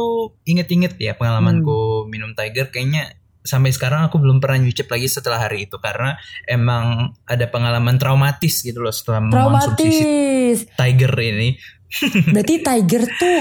inget-inget 0.44 1.00
ya 1.00 1.16
pengalamanku 1.16 2.04
Hmm. 2.04 2.12
minum 2.12 2.32
Tiger 2.32 2.68
kayaknya 2.68 3.16
sampai 3.46 3.70
sekarang 3.70 4.04
aku 4.04 4.18
belum 4.18 4.38
pernah 4.38 4.60
nyucip 4.60 4.86
lagi 4.86 5.06
setelah 5.06 5.38
hari 5.40 5.64
itu 5.64 5.78
karena 5.78 6.18
emang 6.44 6.84
ada 7.24 7.46
pengalaman 7.46 7.96
traumatis 7.96 8.60
gitu 8.60 8.82
loh 8.82 8.90
setelah 8.90 9.22
traumatis 9.30 10.66
Tiger 10.72 11.14
ini. 11.16 11.54
berarti 12.34 12.56
Tiger 12.60 13.04
tuh 13.08 13.38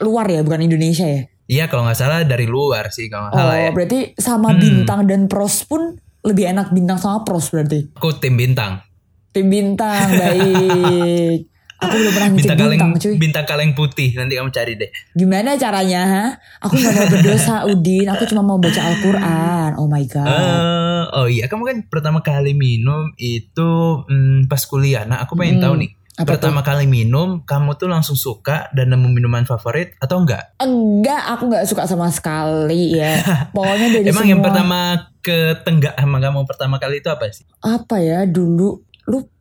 luar 0.00 0.28
ya 0.28 0.40
bukan 0.40 0.60
Indonesia 0.62 1.04
ya 1.04 1.22
Iya 1.46 1.66
kalau 1.66 1.82
nggak 1.82 1.98
salah 1.98 2.22
dari 2.22 2.46
luar 2.46 2.88
sih 2.88 3.08
kalau 3.08 3.26
nggak 3.26 3.34
oh 3.34 3.40
salah 3.42 3.56
ya. 3.58 3.70
berarti 3.72 3.98
sama 4.14 4.48
Hmm. 4.50 4.60
bintang 4.60 5.00
dan 5.02 5.26
pros 5.26 5.64
pun 5.64 5.96
lebih 6.20 6.46
enak 6.46 6.70
bintang 6.70 6.94
sama 6.94 7.20
pros 7.20 7.48
berarti 7.48 7.90
Aku 7.92 8.14
tim 8.14 8.36
bintang. 8.36 8.84
tim 9.30 9.46
bintang 9.46 10.14
baik 10.14 11.50
aku 11.80 11.94
belum 11.94 12.12
pernah 12.12 12.28
ngecek 12.28 12.40
Bintang 12.40 12.58
kaleng 12.58 12.78
bintang 12.78 12.92
cuy 12.94 13.14
bintang 13.16 13.44
kaleng 13.44 13.70
putih 13.72 14.08
nanti 14.12 14.32
kamu 14.34 14.50
cari 14.50 14.72
deh. 14.74 14.90
gimana 15.12 15.50
caranya 15.54 16.00
ha? 16.04 16.24
aku 16.60 16.74
nggak 16.74 16.94
mau 16.94 17.06
berdosa 17.08 17.56
Udin 17.70 18.06
aku 18.06 18.24
cuma 18.26 18.42
mau 18.42 18.56
baca 18.56 18.80
Al-Quran 18.82 19.70
oh 19.74 19.86
my 19.86 20.04
god 20.04 20.28
Eh, 20.28 21.02
oh 21.14 21.26
iya 21.26 21.44
kamu 21.44 21.62
kan 21.64 21.76
pertama 21.86 22.20
kali 22.20 22.52
minum 22.52 23.10
itu 23.16 23.70
hmm, 24.02 24.46
pas 24.46 24.60
kuliah. 24.62 25.02
Nah 25.02 25.20
aku 25.20 25.34
pengen 25.34 25.56
Hmm, 25.56 25.64
tahu 25.64 25.76
nih. 25.78 25.90
apa 26.12 26.28
pertama 26.28 26.60
kali 26.60 26.84
minum 26.84 27.40
kamu 27.42 27.74
tuh 27.74 27.88
langsung 27.88 28.12
suka 28.14 28.68
dan 28.70 28.88
nemu 28.88 29.08
minuman 29.10 29.42
favorit 29.42 29.96
atau 29.96 30.20
enggak? 30.20 30.52
Enggak, 30.58 31.22
aku 31.30 31.48
nggak 31.48 31.64
suka 31.64 31.84
sama 31.84 32.10
sekali 32.10 32.92
ya. 32.94 33.16
Pokoknya 33.54 33.88
dari 33.90 34.04
Emang 34.04 34.20
semua 34.20 34.28
yang 34.28 34.42
pertama 34.42 34.78
ke 35.18 35.38
tenggak 35.60 35.94
sama 35.94 36.16
kamu 36.18 36.44
pertama 36.44 36.76
kali 36.76 37.00
itu 37.00 37.08
apa 37.08 37.24
sih? 37.26 37.48
apa 37.58 37.96
ya 37.98 38.24
dulu 38.24 38.84
lupa, 39.06 39.32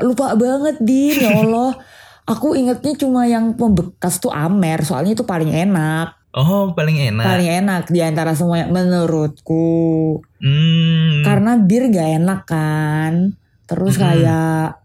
lupa 0.00 0.32
banget 0.34 0.76
din 0.78 1.16
ya 1.16 1.40
Allah. 1.40 1.72
Aku 2.28 2.54
ingetnya 2.54 2.94
cuma 2.94 3.26
yang 3.26 3.58
membekas 3.58 4.18
tuh 4.18 4.30
Amer, 4.30 4.86
soalnya 4.86 5.12
itu 5.12 5.26
paling 5.26 5.50
enak, 5.50 6.14
Oh 6.30 6.70
paling 6.70 6.94
enak. 6.94 7.26
paling 7.26 7.50
enak 7.58 7.84
di 7.90 7.98
antara 7.98 8.38
semuanya 8.38 8.70
menurutku. 8.70 10.22
Hmm. 10.38 11.26
Karena 11.26 11.58
bir 11.58 11.90
gak 11.90 12.22
enak 12.22 12.40
kan. 12.46 13.34
Terus 13.66 13.98
Mm-mm. 13.98 14.04
kayak, 14.04 14.78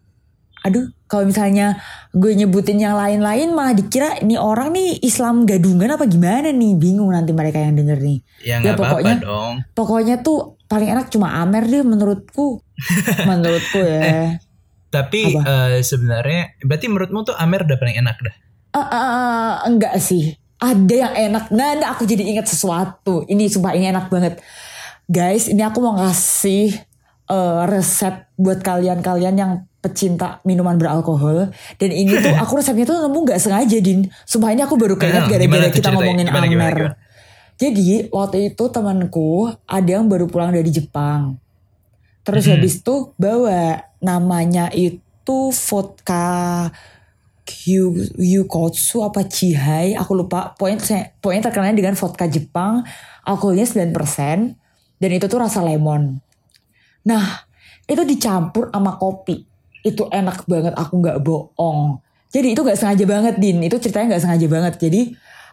aduh 0.62 0.90
kalau 1.06 1.30
misalnya 1.30 1.78
gue 2.12 2.34
nyebutin 2.34 2.82
yang 2.82 2.98
lain-lain 2.98 3.54
malah 3.54 3.78
dikira 3.78 4.18
ini 4.20 4.42
orang 4.42 4.74
nih 4.74 5.06
Islam 5.06 5.46
gadungan 5.46 5.94
apa 5.94 6.10
gimana 6.10 6.50
nih, 6.50 6.74
bingung 6.74 7.14
nanti 7.14 7.30
mereka 7.30 7.62
yang 7.62 7.78
denger 7.78 8.02
nih. 8.02 8.18
ya 8.42 8.58
ya, 8.58 8.74
pokoknya- 8.74 9.22
dong. 9.22 9.54
Pokoknya 9.78 10.16
tuh 10.20 10.58
paling 10.66 10.90
enak 10.90 11.14
cuma 11.14 11.46
Amer 11.46 11.62
deh 11.62 11.86
menurutku. 11.86 12.58
menurutku 13.30 13.86
ya. 13.86 14.42
Tapi 14.96 15.22
eh, 15.36 15.80
sebenarnya 15.82 16.56
berarti 16.64 16.86
menurutmu 16.88 17.20
tuh 17.24 17.36
Amer 17.36 17.68
udah 17.68 17.76
paling 17.76 17.98
enak 18.00 18.18
dah. 18.18 18.36
Eh, 18.72 18.80
eh, 18.80 19.54
enggak 19.68 19.96
sih. 20.00 20.32
Ada 20.56 20.96
yang 20.96 21.14
enak. 21.32 21.52
Nah, 21.52 21.76
nah, 21.76 21.90
aku 21.92 22.08
jadi 22.08 22.24
ingat 22.24 22.48
sesuatu. 22.48 23.28
Ini 23.28 23.52
sumpah 23.52 23.76
ini 23.76 23.92
enak 23.92 24.08
banget. 24.08 24.40
Guys, 25.06 25.52
ini 25.52 25.62
aku 25.62 25.84
mau 25.84 26.00
ngasih 26.00 26.72
eh, 27.26 27.62
resep 27.68 28.32
buat 28.36 28.64
kalian-kalian 28.64 29.36
yang 29.36 29.52
pecinta 29.84 30.42
minuman 30.42 30.80
beralkohol. 30.80 31.52
Dan 31.78 31.90
ini 31.92 32.18
tuh 32.18 32.34
aku 32.42 32.58
resepnya 32.58 32.88
tuh 32.88 33.06
nemu 33.06 33.20
nggak 33.22 33.38
sengaja, 33.38 33.78
Din. 33.84 34.08
Sumpah 34.24 34.50
ini 34.50 34.64
aku 34.64 34.80
baru 34.80 34.96
keinget 34.96 35.28
gara-gara 35.28 35.70
tuh 35.70 35.76
kita 35.76 35.90
ngomongin 35.92 36.26
Gimana, 36.26 36.48
gimana, 36.48 36.66
Amer. 36.72 36.78
gimana? 36.80 36.94
Jadi 37.56 38.12
waktu 38.12 38.52
itu 38.52 38.64
temanku 38.68 39.48
ada 39.64 39.88
yang 39.88 40.12
baru 40.12 40.28
pulang 40.28 40.52
dari 40.52 40.68
Jepang. 40.68 41.40
Terus 42.26 42.44
Mhm. 42.44 42.52
habis 42.58 42.74
itu 42.82 42.96
bawa 43.16 43.86
namanya 44.06 44.70
itu 44.70 45.50
vodka 45.50 46.70
Yu 47.66 47.94
Yukotsu 48.18 49.02
apa 49.02 49.26
Chihai, 49.26 49.98
aku 49.98 50.14
lupa. 50.18 50.54
Pokoknya 50.58 51.14
pokoknya 51.18 51.42
terkenalnya 51.50 51.78
dengan 51.78 51.94
vodka 51.98 52.26
Jepang, 52.30 52.86
alkoholnya 53.26 53.66
9% 53.66 53.94
dan 55.02 55.10
itu 55.10 55.26
tuh 55.26 55.40
rasa 55.42 55.62
lemon. 55.62 56.22
Nah, 57.06 57.46
itu 57.86 58.02
dicampur 58.02 58.74
sama 58.74 58.98
kopi. 58.98 59.46
Itu 59.86 60.10
enak 60.10 60.50
banget, 60.50 60.74
aku 60.74 60.94
nggak 60.98 61.22
bohong. 61.22 62.02
Jadi 62.34 62.58
itu 62.58 62.62
nggak 62.66 62.78
sengaja 62.78 63.06
banget, 63.06 63.36
Din. 63.38 63.62
Itu 63.62 63.78
ceritanya 63.78 64.18
nggak 64.18 64.24
sengaja 64.26 64.48
banget. 64.50 64.74
Jadi 64.82 65.02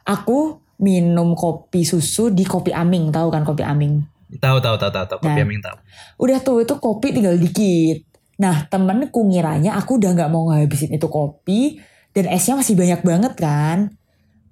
aku 0.08 0.60
minum 0.80 1.36
kopi 1.36 1.84
susu 1.84 2.32
di 2.32 2.48
kopi 2.48 2.72
aming, 2.72 3.12
tahu 3.12 3.28
kan 3.28 3.44
kopi 3.44 3.62
aming? 3.62 4.00
Tahu 4.40 4.64
tahu 4.64 4.80
tahu 4.80 4.90
tahu 4.90 5.04
tahu 5.04 5.18
kopi 5.20 5.40
Nah. 5.40 5.44
aming 5.44 5.60
tahu. 5.60 5.76
Udah 6.24 6.38
tuh 6.40 6.64
itu 6.64 6.74
kopi 6.80 7.12
tinggal 7.12 7.36
dikit. 7.36 8.11
Nah 8.40 8.64
temenku 8.70 9.26
ngiranya 9.28 9.76
aku 9.76 10.00
udah 10.00 10.10
nggak 10.14 10.30
mau 10.32 10.48
ngabisin 10.52 10.94
itu 10.94 11.08
kopi 11.10 11.80
dan 12.12 12.28
esnya 12.28 12.60
masih 12.60 12.76
banyak 12.76 13.00
banget 13.04 13.34
kan. 13.36 13.78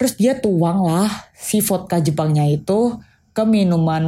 Terus 0.00 0.16
dia 0.16 0.32
tuang 0.36 0.84
lah 0.84 1.12
si 1.36 1.60
vodka 1.60 2.00
Jepangnya 2.00 2.48
itu 2.48 2.96
ke 3.36 3.42
minuman 3.44 4.04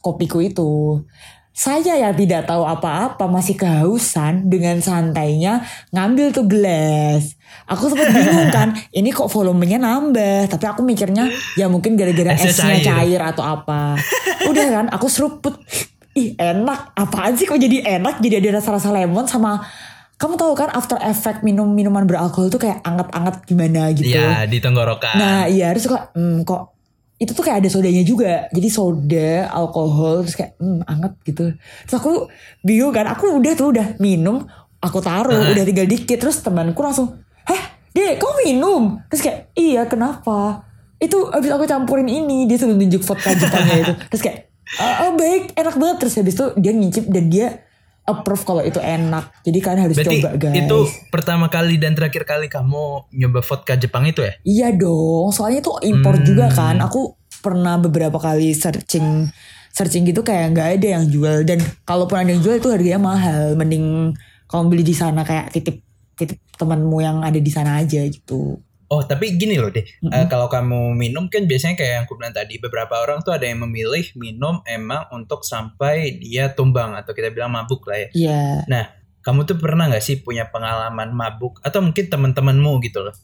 kopiku 0.00 0.38
itu. 0.38 1.02
Saya 1.50 1.98
yang 1.98 2.16
tidak 2.16 2.48
tahu 2.48 2.64
apa-apa 2.64 3.28
masih 3.28 3.58
kehausan 3.58 4.48
dengan 4.48 4.80
santainya 4.80 5.60
ngambil 5.92 6.32
tuh 6.32 6.46
gelas. 6.48 7.36
Aku 7.68 7.90
sempat 7.90 8.14
bingung 8.14 8.48
kan, 8.56 8.72
ini 8.94 9.10
kok 9.12 9.28
volumenya 9.28 9.76
nambah. 9.76 10.48
Tapi 10.48 10.64
aku 10.64 10.80
mikirnya 10.86 11.28
ya 11.58 11.68
mungkin 11.68 11.98
gara-gara 11.98 12.32
Esnya 12.32 12.48
esnya 12.48 12.76
cair. 12.80 12.86
cair 12.86 13.20
atau 13.34 13.44
apa. 13.44 13.98
Udah 14.48 14.66
kan, 14.72 14.86
aku 14.94 15.10
seruput. 15.10 15.58
Ih 16.18 16.34
enak, 16.34 16.96
apaan 16.98 17.38
sih 17.38 17.46
kok 17.46 17.60
jadi 17.60 18.00
enak? 18.00 18.18
Jadi 18.18 18.42
ada 18.42 18.58
rasa-rasa 18.58 18.90
lemon 18.90 19.30
sama 19.30 19.62
kamu 20.20 20.36
tahu 20.36 20.52
kan 20.52 20.68
after 20.74 21.00
effect 21.00 21.40
minum 21.40 21.70
minuman 21.70 22.04
beralkohol 22.04 22.52
tuh 22.52 22.60
kayak 22.60 22.84
anget-anget 22.84 23.40
gimana 23.48 23.88
gitu. 23.96 24.12
Iya 24.12 24.44
di 24.44 24.58
tenggorokan. 24.60 25.16
Nah 25.16 25.48
iya 25.48 25.72
terus 25.72 25.88
kok 25.88 26.12
hmm, 26.12 26.44
kok 26.44 26.76
itu 27.20 27.32
tuh 27.32 27.44
kayak 27.44 27.64
ada 27.64 27.68
sodanya 27.72 28.04
juga. 28.04 28.50
Jadi 28.52 28.68
soda, 28.68 29.48
alkohol 29.48 30.26
terus 30.28 30.36
kayak 30.36 30.60
hmm, 30.60 30.84
anget 30.84 31.12
gitu. 31.24 31.44
Terus 31.88 31.96
aku 31.96 32.28
bingung 32.60 32.92
kan. 32.92 33.08
Aku 33.12 33.40
udah 33.40 33.52
tuh 33.56 33.72
udah 33.72 33.96
minum. 33.96 34.44
aku 34.80 34.98
taruh 35.04 35.28
Heeh. 35.36 35.52
udah 35.52 35.64
tinggal 35.68 35.84
dikit 35.84 36.16
terus 36.16 36.40
temanku 36.40 36.80
langsung 36.80 37.20
heh 37.44 37.62
dek 37.92 38.16
kau 38.16 38.32
minum 38.40 38.96
terus 39.12 39.20
kayak 39.20 39.52
iya 39.52 39.84
kenapa 39.84 40.64
itu 40.96 41.28
abis 41.28 41.52
aku 41.52 41.68
campurin 41.68 42.08
ini 42.08 42.48
dia 42.48 42.56
sudah 42.56 42.76
tunjuk 42.76 43.04
vodka 43.04 43.36
Jepangnya 43.36 43.76
itu 43.84 43.92
terus 44.12 44.22
kayak 44.24 44.38
"Ah, 44.78 45.08
oh, 45.08 45.18
baik 45.18 45.56
enak 45.56 45.74
banget 45.74 45.96
terus 45.98 46.14
habis 46.14 46.34
itu 46.38 46.46
dia 46.54 46.70
ngicip 46.70 47.10
dan 47.10 47.26
dia 47.26 47.48
approve 48.06 48.42
kalau 48.42 48.62
itu 48.62 48.82
enak 48.82 49.30
jadi 49.46 49.58
kalian 49.62 49.82
harus 49.86 49.96
Berarti 49.98 50.18
coba 50.18 50.30
guys 50.34 50.56
itu 50.58 50.78
pertama 51.14 51.46
kali 51.46 51.78
dan 51.78 51.94
terakhir 51.94 52.26
kali 52.26 52.46
kamu 52.50 53.06
nyoba 53.14 53.40
vodka 53.42 53.78
Jepang 53.78 54.06
itu 54.06 54.26
ya? 54.26 54.32
Iya 54.42 54.68
dong, 54.74 55.30
soalnya 55.30 55.62
itu 55.62 55.70
impor 55.86 56.18
Hmm. 56.18 56.26
juga 56.26 56.46
kan. 56.50 56.82
Aku 56.82 57.14
pernah 57.40 57.78
beberapa 57.78 58.18
kali 58.18 58.52
searching 58.52 59.30
searching 59.70 60.02
gitu 60.02 60.26
kayak 60.26 60.50
nggak 60.52 60.68
ada 60.82 60.86
yang 60.98 61.04
jual 61.06 61.46
dan 61.46 61.62
kalaupun 61.86 62.18
ada 62.18 62.30
yang 62.34 62.42
jual 62.42 62.58
itu 62.58 62.68
harganya 62.70 62.98
mahal. 62.98 63.54
Mending 63.54 64.14
kamu 64.50 64.64
beli 64.66 64.82
di 64.82 64.94
sana 64.96 65.22
kayak 65.22 65.54
titip 65.54 65.78
titip 66.18 66.42
temanmu 66.58 66.98
yang 67.00 67.22
ada 67.22 67.38
di 67.38 67.48
sana 67.48 67.78
aja 67.78 68.02
gitu. 68.04 68.58
Oh 68.90 69.06
tapi 69.06 69.38
gini 69.38 69.54
loh 69.54 69.70
deh, 69.70 69.86
Eh, 70.10 70.26
kalau 70.26 70.50
kamu 70.50 70.98
minum 70.98 71.30
kan 71.30 71.46
biasanya 71.46 71.78
kayak 71.78 71.92
yang 71.94 72.04
aku 72.10 72.18
bilang 72.18 72.34
tadi 72.34 72.58
beberapa 72.58 72.98
orang 72.98 73.22
tuh 73.22 73.30
ada 73.30 73.46
yang 73.46 73.62
memilih 73.62 74.02
minum 74.18 74.58
emang 74.66 75.06
untuk 75.14 75.46
sampai 75.46 76.18
dia 76.18 76.50
tumbang 76.50 76.98
atau 76.98 77.14
kita 77.14 77.30
bilang 77.30 77.54
mabuk 77.54 77.86
lah 77.86 78.02
ya. 78.02 78.08
Iya. 78.10 78.42
Nah 78.66 78.84
kamu 79.22 79.46
tuh 79.46 79.56
pernah 79.62 79.86
nggak 79.86 80.02
sih 80.02 80.18
punya 80.26 80.50
pengalaman 80.50 81.14
mabuk 81.14 81.62
atau 81.62 81.78
mungkin 81.86 82.10
teman-temanmu 82.10 82.82
gitu 82.82 83.06
loh? 83.06 83.14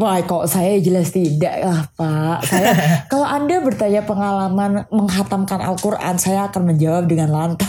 Wah, 0.00 0.16
kok 0.24 0.48
saya 0.48 0.80
jelas 0.80 1.12
tidak 1.12 1.62
lah, 1.62 1.84
Pak. 1.94 2.48
Saya 2.48 2.72
kalau 3.12 3.28
Anda 3.28 3.60
bertanya 3.60 4.02
pengalaman 4.08 4.88
menghatamkan 4.88 5.60
Al-Qur'an, 5.60 6.16
saya 6.16 6.48
akan 6.48 6.72
menjawab 6.72 7.04
dengan 7.04 7.28
lantang. 7.28 7.68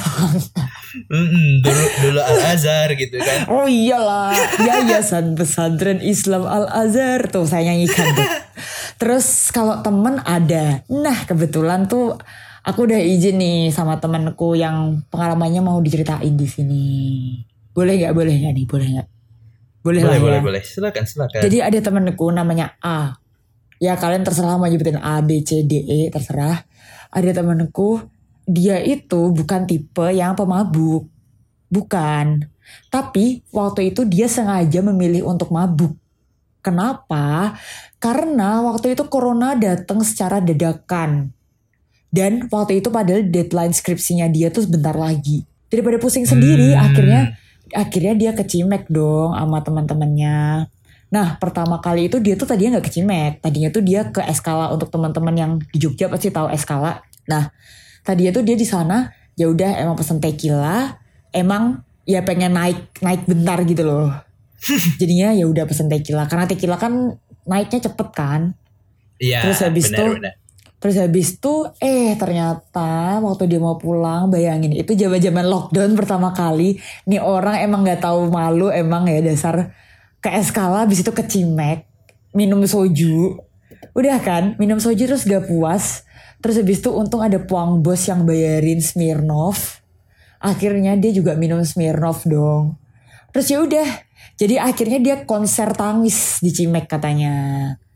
Mm-mm, 1.12 1.60
dulu 1.60 1.84
dulu 2.00 2.20
Al 2.24 2.40
Azhar 2.56 2.90
gitu 2.96 3.20
kan. 3.20 3.50
Oh 3.52 3.68
iyalah, 3.68 4.32
Yayasan 4.56 5.36
Pesantren 5.36 6.00
Islam 6.00 6.48
Al 6.48 6.72
Azhar 6.72 7.28
tuh 7.28 7.44
saya 7.44 7.70
nyanyikan 7.70 8.08
tuh. 8.16 8.30
Terus 9.04 9.52
kalau 9.52 9.84
temen 9.84 10.24
ada, 10.24 10.86
nah 10.88 11.18
kebetulan 11.28 11.92
tuh 11.92 12.16
aku 12.64 12.88
udah 12.88 13.04
izin 13.04 13.36
nih 13.36 13.60
sama 13.76 14.00
temenku 14.00 14.56
yang 14.56 15.04
pengalamannya 15.12 15.60
mau 15.60 15.78
diceritain 15.84 16.34
di 16.34 16.48
sini. 16.48 16.86
Boleh 17.76 18.00
nggak? 18.00 18.14
Boleh 18.16 18.34
nggak 18.40 18.54
nih? 18.56 18.66
Boleh 18.66 18.88
nggak? 18.96 19.08
Boleh, 19.84 20.00
Boleh 20.00 20.16
lah 20.16 20.20
boleh 20.24 20.40
ya. 20.40 20.44
boleh 20.44 20.62
silakan 20.64 21.04
silakan. 21.04 21.42
Jadi 21.44 21.58
ada 21.60 21.80
temenku 21.84 22.32
namanya 22.32 22.80
A. 22.80 23.20
Ya 23.84 24.00
kalian 24.00 24.24
terserah 24.24 24.56
mau 24.56 24.64
nyebutin 24.66 24.96
A, 24.96 25.20
B, 25.20 25.44
C, 25.44 25.68
D, 25.68 25.84
E 25.84 26.08
terserah. 26.08 26.64
Ada 27.12 27.44
temenku 27.44 28.00
dia 28.48 28.80
itu 28.80 29.36
bukan 29.36 29.68
tipe 29.68 30.08
yang 30.10 30.40
pemabuk. 30.40 31.12
Bukan. 31.68 32.48
Tapi 32.88 33.44
waktu 33.52 33.92
itu 33.92 34.08
dia 34.08 34.32
sengaja 34.32 34.80
memilih 34.80 35.28
untuk 35.28 35.52
mabuk. 35.52 36.00
Kenapa? 36.64 37.60
Karena 38.00 38.64
waktu 38.64 38.96
itu 38.96 39.04
corona 39.12 39.52
datang 39.52 40.00
secara 40.00 40.40
dadakan. 40.40 41.36
Dan 42.08 42.48
waktu 42.48 42.80
itu 42.80 42.88
padahal 42.88 43.28
deadline 43.28 43.76
skripsinya 43.76 44.32
dia 44.32 44.48
tuh 44.48 44.64
sebentar 44.64 44.96
lagi. 44.96 45.44
Daripada 45.68 45.98
pusing 46.00 46.24
sendiri, 46.24 46.72
Hmm. 46.72 46.86
akhirnya 46.88 47.22
akhirnya 47.74 48.14
dia 48.14 48.32
kecimek 48.38 48.88
dong 48.88 49.34
sama 49.34 49.60
teman-temannya. 49.66 50.70
Nah 51.14 51.28
pertama 51.38 51.78
kali 51.78 52.10
itu 52.10 52.18
dia 52.18 52.34
tuh 52.34 52.50
tadinya 52.50 52.78
nggak 52.78 52.88
kecimek, 52.90 53.34
tadinya 53.42 53.70
tuh 53.70 53.84
dia 53.86 54.10
ke 54.10 54.22
Eskala 54.26 54.74
untuk 54.74 54.90
teman-teman 54.90 55.36
yang 55.38 55.52
di 55.74 55.78
Jogja 55.78 56.10
pasti 56.10 56.34
tahu 56.34 56.50
Eskala. 56.50 57.06
Nah 57.30 57.54
tadinya 58.02 58.34
tuh 58.34 58.46
dia 58.46 58.58
di 58.58 58.66
sana 58.66 59.14
ya 59.34 59.50
udah 59.50 59.82
emang 59.82 59.98
pesen 59.98 60.22
tequila, 60.22 60.98
emang 61.34 61.82
ya 62.06 62.22
pengen 62.22 62.54
naik 62.54 62.98
naik 63.02 63.26
bentar 63.26 63.62
gitu 63.66 63.86
loh. 63.86 64.10
Jadinya 65.02 65.36
ya 65.36 65.46
udah 65.46 65.68
pesen 65.68 65.90
tequila 65.92 66.26
karena 66.26 66.46
tequila 66.48 66.78
kan 66.78 67.18
naiknya 67.46 67.90
cepet 67.90 68.10
kan. 68.14 68.42
Iya. 69.24 69.40
terus 69.46 69.64
habis 69.64 69.88
benar. 69.88 70.36
Terus 70.84 71.00
habis 71.00 71.40
itu 71.40 71.64
eh 71.80 72.12
ternyata 72.20 73.24
waktu 73.24 73.48
dia 73.48 73.64
mau 73.64 73.80
pulang 73.80 74.28
bayangin 74.28 74.76
itu 74.76 74.92
zaman-zaman 75.00 75.48
lockdown 75.48 75.96
pertama 75.96 76.36
kali. 76.36 76.76
Nih 77.08 77.24
orang 77.24 77.64
emang 77.64 77.88
nggak 77.88 78.04
tahu 78.04 78.28
malu 78.28 78.68
emang 78.68 79.08
ya 79.08 79.24
dasar 79.24 79.72
ke 80.20 80.28
eskala 80.28 80.84
habis 80.84 81.00
itu 81.00 81.16
ke 81.16 81.24
Cimek 81.24 81.88
minum 82.36 82.60
soju. 82.68 83.40
Udah 83.96 84.20
kan 84.20 84.60
minum 84.60 84.84
soju 84.84 85.08
terus 85.08 85.24
gak 85.24 85.48
puas. 85.48 86.04
Terus 86.44 86.60
habis 86.60 86.84
itu 86.84 86.92
untung 86.92 87.24
ada 87.24 87.40
puang 87.40 87.80
bos 87.80 88.04
yang 88.04 88.28
bayarin 88.28 88.84
Smirnov 88.84 89.80
akhirnya 90.44 91.00
dia 91.00 91.16
juga 91.16 91.40
minum 91.40 91.64
Smirnov 91.64 92.28
dong. 92.28 92.76
Terus 93.32 93.48
ya 93.48 93.64
udah 93.64 93.88
jadi 94.36 94.60
akhirnya 94.60 95.00
dia 95.00 95.16
konser 95.24 95.72
tangis 95.72 96.44
di 96.44 96.52
Cimek 96.52 96.92
katanya 96.92 97.34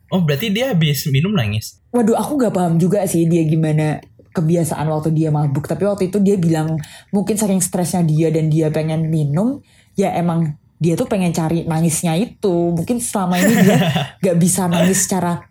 Oh 0.07 0.23
berarti 0.23 0.51
dia 0.51 0.71
habis 0.71 1.03
minum 1.11 1.35
nangis. 1.35 1.83
Waduh 1.91 2.15
aku 2.15 2.39
gak 2.39 2.55
paham 2.55 2.79
juga 2.79 3.03
sih 3.07 3.27
dia 3.27 3.43
gimana 3.43 3.99
kebiasaan 4.31 4.87
waktu 4.87 5.11
dia 5.11 5.33
mabuk. 5.33 5.67
Tapi 5.67 5.83
waktu 5.83 6.07
itu 6.13 6.21
dia 6.23 6.39
bilang 6.39 6.79
mungkin 7.11 7.35
saking 7.35 7.59
stresnya 7.59 8.05
dia 8.05 8.31
dan 8.31 8.47
dia 8.47 8.71
pengen 8.71 9.11
minum. 9.11 9.59
Ya 9.97 10.13
emang 10.15 10.55
dia 10.77 10.93
tuh 10.93 11.09
pengen 11.09 11.33
cari 11.33 11.65
nangisnya 11.65 12.13
itu. 12.15 12.71
Mungkin 12.71 13.01
selama 13.01 13.41
ini 13.41 13.53
dia 13.65 13.77
gak 14.23 14.37
bisa 14.37 14.69
nangis 14.69 15.09
secara 15.09 15.43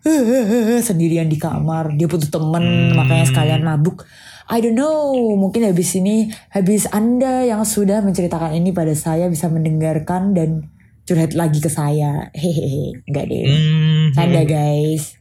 sendirian 0.81 1.27
di 1.27 1.37
kamar. 1.37 1.93
Dia 1.93 2.07
butuh 2.07 2.29
temen 2.31 2.63
Hmm. 2.67 2.95
makanya 2.95 3.25
sekalian 3.27 3.61
mabuk. 3.61 4.07
I 4.47 4.63
don't 4.63 4.79
know, 4.79 5.11
mungkin 5.35 5.67
habis 5.67 5.91
ini, 5.99 6.31
habis 6.55 6.87
Anda 6.95 7.43
yang 7.43 7.67
sudah 7.67 7.99
menceritakan 7.99 8.55
ini 8.55 8.71
pada 8.71 8.95
saya 8.95 9.27
bisa 9.27 9.51
mendengarkan 9.51 10.31
dan 10.31 10.71
curhat 11.07 11.31
lagi 11.31 11.57
ke 11.57 11.71
saya. 11.71 12.27
Hehehe, 12.35 12.99
enggak 13.03 13.25
deh. 13.25 13.47
Hmm. 13.47 14.05
Canda 14.11 14.43
guys. 14.43 15.15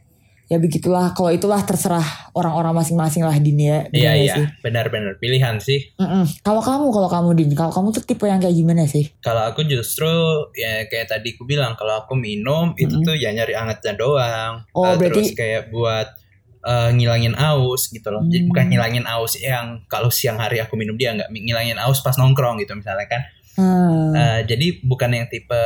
Ya 0.47 0.59
begitulah. 0.59 1.11
Kalau 1.11 1.31
itulah 1.31 1.59
terserah 1.61 2.07
orang-orang 2.31 2.71
masing-masing 2.73 3.23
lah 3.23 3.35
Din 3.35 3.59
ya. 3.59 3.83
Iya 3.91 4.13
iya 4.15 4.35
sih? 4.37 4.47
benar-benar 4.63 5.19
pilihan 5.19 5.59
sih. 5.59 5.91
Mm-mm. 5.97 6.23
Kalau 6.41 6.63
kamu, 6.63 6.87
kalau 6.91 7.11
kamu 7.11 7.29
Din, 7.35 7.51
kalau 7.53 7.75
kamu 7.75 7.91
tuh 7.91 8.03
tipe 8.03 8.27
yang 8.27 8.39
kayak 8.39 8.55
gimana 8.55 8.87
sih? 8.87 9.11
Kalau 9.19 9.43
aku 9.43 9.67
justru 9.67 10.07
ya 10.55 10.87
kayak 10.87 11.11
tadi 11.11 11.35
aku 11.35 11.43
bilang 11.43 11.75
kalau 11.75 11.99
aku 11.99 12.15
minum 12.15 12.75
itu 12.75 12.95
tuh 13.03 13.15
ya 13.15 13.35
nyari 13.35 13.55
angetnya 13.55 13.99
doang. 13.99 14.63
Oh, 14.71 14.87
Eh, 14.87 14.95
berarti- 14.95 15.15
terus 15.19 15.31
kayak 15.35 15.71
buat 15.71 16.15
eh, 16.63 16.91
ngilangin 16.95 17.35
aus 17.35 17.91
gitu 17.91 18.07
loh. 18.11 18.23
Jadi 18.27 18.43
Hmm. 18.43 18.51
bukan 18.51 18.65
ngilangin 18.71 19.07
aus 19.07 19.35
yang 19.39 19.83
kalau 19.87 20.11
siang 20.11 20.35
hari 20.35 20.59
aku 20.59 20.75
minum 20.75 20.95
dia 20.95 21.11
nggak 21.11 21.31
ngilangin 21.31 21.79
aus 21.79 22.03
pas 22.03 22.15
nongkrong 22.15 22.59
gitu 22.59 22.75
misalnya 22.75 23.07
kan. 23.07 23.23
Hmm. 23.57 24.13
Eh, 24.13 24.41
jadi 24.45 24.85
bukan 24.85 25.11
yang 25.17 25.27
tipe 25.33 25.57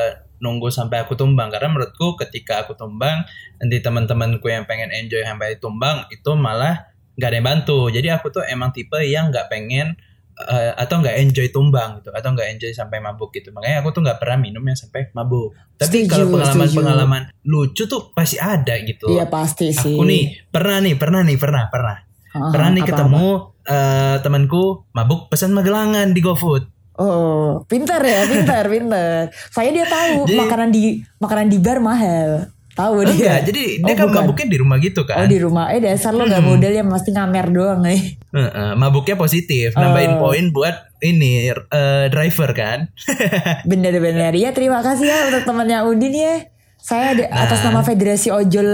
nunggu 0.40 0.72
sampai 0.72 1.04
aku 1.04 1.14
tumbang 1.20 1.52
karena 1.52 1.68
menurutku 1.68 2.16
ketika 2.16 2.64
aku 2.64 2.72
tumbang 2.72 3.28
nanti 3.60 3.76
teman-temanku 3.84 4.48
yang 4.48 4.64
pengen 4.64 4.88
enjoy 4.88 5.20
sampai 5.20 5.60
tumbang 5.60 6.08
itu 6.08 6.32
malah 6.32 6.88
nggak 7.20 7.28
ada 7.28 7.36
yang 7.36 7.46
bantu. 7.46 7.78
Jadi 7.92 8.08
aku 8.08 8.32
tuh 8.32 8.42
emang 8.48 8.72
tipe 8.72 8.96
yang 9.04 9.28
nggak 9.28 9.52
pengen 9.52 9.92
eh, 10.48 10.72
atau 10.72 11.04
nggak 11.04 11.16
enjoy 11.20 11.52
tumbang 11.52 12.00
gitu 12.00 12.08
atau 12.16 12.32
nggak 12.32 12.48
enjoy 12.56 12.72
sampai 12.72 13.04
mabuk 13.04 13.28
gitu. 13.36 13.52
Makanya 13.52 13.84
aku 13.84 13.92
tuh 13.92 14.00
nggak 14.00 14.16
pernah 14.16 14.38
minum 14.40 14.64
yang 14.64 14.78
sampai 14.78 15.12
mabuk. 15.12 15.52
Tapi 15.76 16.08
Setuju, 16.08 16.08
kalau 16.08 16.26
pengalaman-pengalaman 16.40 17.22
lucu 17.44 17.84
tuh 17.84 18.14
pasti 18.16 18.40
ada 18.40 18.80
gitu. 18.80 19.12
Iya 19.12 19.28
pasti 19.28 19.76
sih. 19.76 19.92
Aku 19.92 20.08
nih 20.08 20.48
pernah 20.48 20.80
nih 20.80 20.96
pernah 20.96 21.20
nih 21.20 21.36
pernah 21.36 21.68
pernah 21.68 21.96
Heeh, 22.30 22.50
pernah 22.54 22.68
nih 22.72 22.82
apa-apa. 22.86 22.96
ketemu 22.96 23.26
eh, 23.68 24.16
temanku 24.24 24.62
mabuk 24.96 25.20
pesan 25.28 25.52
magelangan 25.52 26.16
di 26.16 26.20
GoFood. 26.24 26.79
Oh, 27.00 27.64
pintar 27.64 27.98
ya, 27.98 28.28
pintar, 28.28 28.68
pintar. 28.68 29.32
Saya 29.48 29.72
dia 29.72 29.88
tahu 29.88 30.28
Jadi- 30.28 30.36
makanan 30.36 30.68
di 30.68 30.82
makanan 31.16 31.46
di 31.48 31.56
bar 31.56 31.80
mahal. 31.80 32.52
Tahu 32.70 33.02
dia. 33.04 33.12
Enggak, 33.34 33.40
jadi 33.46 33.62
dia 33.78 33.92
Oh, 33.92 33.96
kan 33.98 34.06
bukan. 34.06 34.20
mabuknya 34.22 34.46
di 34.46 34.58
rumah 34.58 34.76
gitu 34.78 35.00
kan. 35.02 35.16
Oh 35.18 35.26
di 35.26 35.38
rumah. 35.38 35.64
Eh 35.68 35.80
dasar 35.80 36.12
lo 36.12 36.22
gak 36.22 36.38
Hmm. 36.38 36.48
modal 36.54 36.70
ya 36.70 36.84
pasti 36.86 37.10
ngamer 37.10 37.46
doang 37.48 37.80
nih. 37.82 38.00
Heeh, 38.30 38.70
mabuknya 38.74 39.16
positif, 39.16 39.74
nambahin 39.74 40.16
Oh. 40.16 40.28
poin 40.28 40.44
buat 40.48 40.76
ini 41.00 41.50
eh, 41.50 42.04
driver 42.08 42.52
kan. 42.52 42.92
Bener-bener 43.68 44.32
ya 44.32 44.52
terima 44.52 44.80
kasih 44.80 45.02
ya 45.04 45.18
untuk 45.26 45.44
temannya 45.46 45.82
Udin 45.82 46.14
ya. 46.14 46.36
Saya 46.76 47.12
di- 47.12 47.26
Nah. 47.26 47.44
atas 47.44 47.60
nama 47.60 47.80
Federasi 47.80 48.28
Ojol 48.30 48.68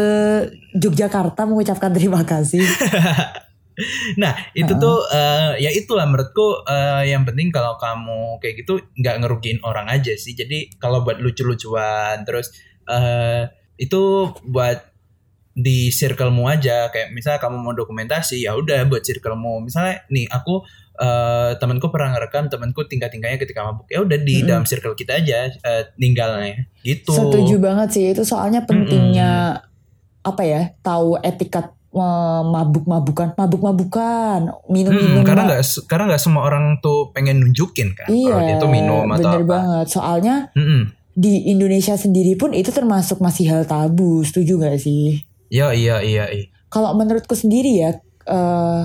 Yogyakarta 0.72 1.42
mengucapkan 1.42 1.90
terima 1.90 2.22
kasih. 2.22 2.62
Nah 4.22 4.32
itu 4.56 4.72
tuh 4.76 5.04
eh, 5.12 5.60
ya 5.60 5.70
itulah 5.72 6.08
menurutku 6.08 6.64
eh, 6.64 7.12
yang 7.12 7.28
penting 7.28 7.52
kalau 7.52 7.76
kamu 7.76 8.40
kayak 8.40 8.64
gitu 8.64 8.80
nggak 8.96 9.16
ngerugiin 9.22 9.60
orang 9.62 9.86
aja 9.92 10.16
sih. 10.16 10.32
Jadi 10.32 10.80
kalau 10.80 11.04
buat 11.04 11.20
lucu-lucuan 11.20 12.24
terus 12.24 12.52
eh, 12.88 13.48
itu 13.76 14.32
buat 14.48 14.96
di 15.56 15.88
circlemu 15.88 16.44
aja. 16.48 16.88
Kayak 16.92 17.16
misalnya 17.16 17.40
kamu 17.40 17.56
mau 17.60 17.74
dokumentasi 17.76 18.44
ya 18.44 18.56
udah 18.56 18.84
buat 18.88 19.04
circlemu. 19.04 19.64
Misalnya 19.64 20.04
nih 20.08 20.28
aku 20.28 20.64
eh, 21.00 21.52
temanku 21.56 21.88
pernah 21.88 22.16
ngerekam 22.16 22.48
temanku 22.52 22.84
tingkah-tingkahnya 22.88 23.40
ketika 23.40 23.64
mabuk. 23.64 23.88
Ya 23.88 24.04
udah 24.04 24.20
di 24.20 24.40
Mm-mm. 24.40 24.48
dalam 24.48 24.64
circle 24.68 24.96
kita 24.96 25.20
aja 25.20 25.52
eh, 25.52 25.84
tinggalnya 25.96 26.68
gitu. 26.80 27.12
Setuju 27.12 27.56
banget 27.60 27.88
sih. 27.92 28.04
Itu 28.12 28.24
soalnya 28.24 28.64
pentingnya 28.64 29.60
apa 30.24 30.42
ya? 30.44 30.72
Tahu 30.84 31.20
etiket 31.24 31.76
mabuk-mabukan, 31.94 33.32
mabuk-mabukan, 33.34 34.40
minum-minum. 34.68 35.22
Hmm, 35.22 35.26
karena 35.26 35.42
nggak 35.48 35.62
karena 35.88 36.04
nggak 36.12 36.22
semua 36.22 36.42
orang 36.44 36.76
tuh 36.84 37.10
pengen 37.16 37.40
nunjukin 37.40 37.96
kan 37.96 38.08
Iya, 38.10 38.32
kalau 38.32 38.42
dia 38.44 38.56
tuh 38.60 38.70
minum 38.70 39.06
atau 39.08 39.20
bener 39.32 39.42
apa. 39.42 39.48
banget. 39.48 39.86
Soalnya 39.90 40.34
Mm-mm. 40.52 40.92
di 41.16 41.48
Indonesia 41.48 41.96
sendiri 41.96 42.36
pun 42.36 42.52
itu 42.52 42.68
termasuk 42.68 43.22
masih 43.24 43.48
hal 43.48 43.62
tabu, 43.64 44.20
setuju 44.26 44.60
gak 44.60 44.76
sih? 44.82 45.24
Iya 45.48 45.72
iya 45.72 45.96
iya. 46.02 46.24
iya. 46.28 46.46
Kalau 46.68 46.92
menurutku 46.92 47.32
sendiri 47.32 47.80
ya, 47.80 47.90
eh 48.26 48.84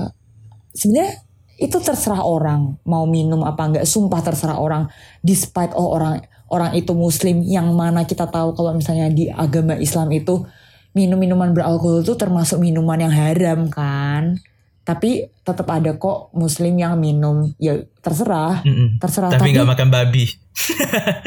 sebenarnya 0.72 1.20
itu 1.60 1.76
terserah 1.78 2.24
orang 2.24 2.80
mau 2.88 3.04
minum 3.04 3.44
apa 3.44 3.62
enggak. 3.68 3.84
Sumpah 3.84 4.24
terserah 4.24 4.56
orang. 4.56 4.88
Despite 5.20 5.76
oh 5.76 5.92
orang 5.92 6.24
orang 6.48 6.72
itu 6.76 6.92
Muslim, 6.96 7.44
yang 7.44 7.72
mana 7.76 8.04
kita 8.04 8.28
tahu 8.28 8.52
kalau 8.56 8.72
misalnya 8.72 9.08
di 9.12 9.28
agama 9.28 9.76
Islam 9.76 10.08
itu 10.12 10.44
minum 10.92 11.16
minuman 11.20 11.52
beralkohol 11.56 12.04
itu 12.04 12.14
termasuk 12.16 12.60
minuman 12.60 13.00
yang 13.00 13.14
haram 13.14 13.68
kan. 13.68 14.40
Tapi 14.82 15.30
tetap 15.46 15.70
ada 15.70 15.94
kok 15.94 16.34
Muslim 16.34 16.74
yang 16.74 16.98
minum. 16.98 17.54
Ya 17.56 17.78
terserah, 18.02 18.66
Mm-mm. 18.66 18.98
terserah. 18.98 19.30
Tapi 19.30 19.54
nggak 19.54 19.68
makan 19.68 19.88
babi. 19.88 20.26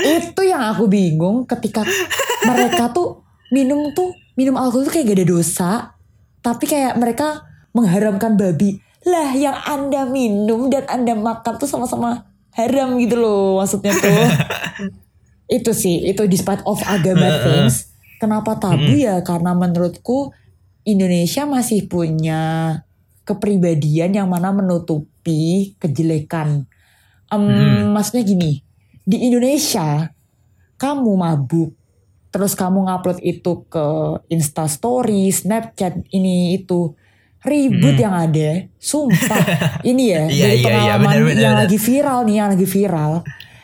itu 0.06 0.42
yang 0.46 0.62
aku 0.70 0.86
bingung 0.86 1.50
ketika 1.50 1.82
mereka 2.46 2.94
tuh 2.94 3.26
minum 3.50 3.90
tuh 3.94 4.14
minum 4.38 4.54
alkohol 4.60 4.86
tuh 4.86 4.94
kayak 4.94 5.12
gak 5.12 5.18
ada 5.18 5.28
dosa 5.28 5.72
tapi 6.46 6.70
kayak 6.70 6.94
mereka 7.02 7.42
mengharamkan 7.74 8.38
babi 8.38 8.80
lah 9.06 9.34
yang 9.34 9.58
anda 9.66 10.06
minum 10.06 10.70
dan 10.70 10.86
anda 10.90 11.18
makan 11.18 11.58
tuh 11.58 11.70
sama-sama 11.70 12.26
haram 12.54 12.98
gitu 13.02 13.18
loh 13.18 13.62
maksudnya 13.62 13.94
tuh 13.98 14.14
itu 15.58 15.72
sih 15.74 16.06
itu 16.10 16.26
despite 16.26 16.62
of 16.66 16.82
agama 16.86 17.28
things 17.46 17.95
kenapa 18.18 18.56
tabu 18.58 18.96
ya? 18.96 19.20
Karena 19.22 19.52
menurutku 19.54 20.32
Indonesia 20.86 21.44
masih 21.46 21.90
punya 21.90 22.42
kepribadian 23.26 24.14
yang 24.14 24.30
mana 24.30 24.54
menutupi 24.54 25.74
kejelekan. 25.82 26.70
Em, 27.28 27.44
maksudnya 27.90 28.22
gini 28.22 28.62
di 29.02 29.18
Indonesia 29.26 30.10
kamu 30.78 31.12
mabuk 31.18 31.74
terus 32.30 32.52
kamu 32.52 32.84
ngupload 32.84 33.24
itu 33.24 33.64
ke 33.72 33.86
Insta 34.28 34.68
Story, 34.68 35.32
Snapchat 35.32 36.04
ini 36.12 36.60
itu 36.60 36.92
ribut 37.40 37.96
yang 37.96 38.12
ada, 38.12 38.66
sumpah. 38.76 39.40
Ini 39.88 40.04
ya 40.04 40.24
Iya, 40.28 40.28
dari 40.28 40.36
iya, 40.36 40.50
iya, 40.52 40.66
pengalaman 40.66 41.06
benar, 41.06 41.22
benar, 41.24 41.38
yang 41.40 41.54
benar. 41.56 41.64
lagi 41.64 41.78
viral 41.80 42.20
nih 42.26 42.36
yang 42.36 42.50
lagi 42.52 42.68
viral. 42.68 43.12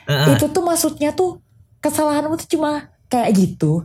Heeh. 0.08 0.28
itu 0.34 0.46
tuh 0.50 0.64
maksudnya 0.64 1.10
tuh 1.12 1.42
kesalahanmu 1.84 2.34
tuh 2.40 2.48
cuma 2.48 2.72
kayak 3.06 3.30
gitu 3.36 3.84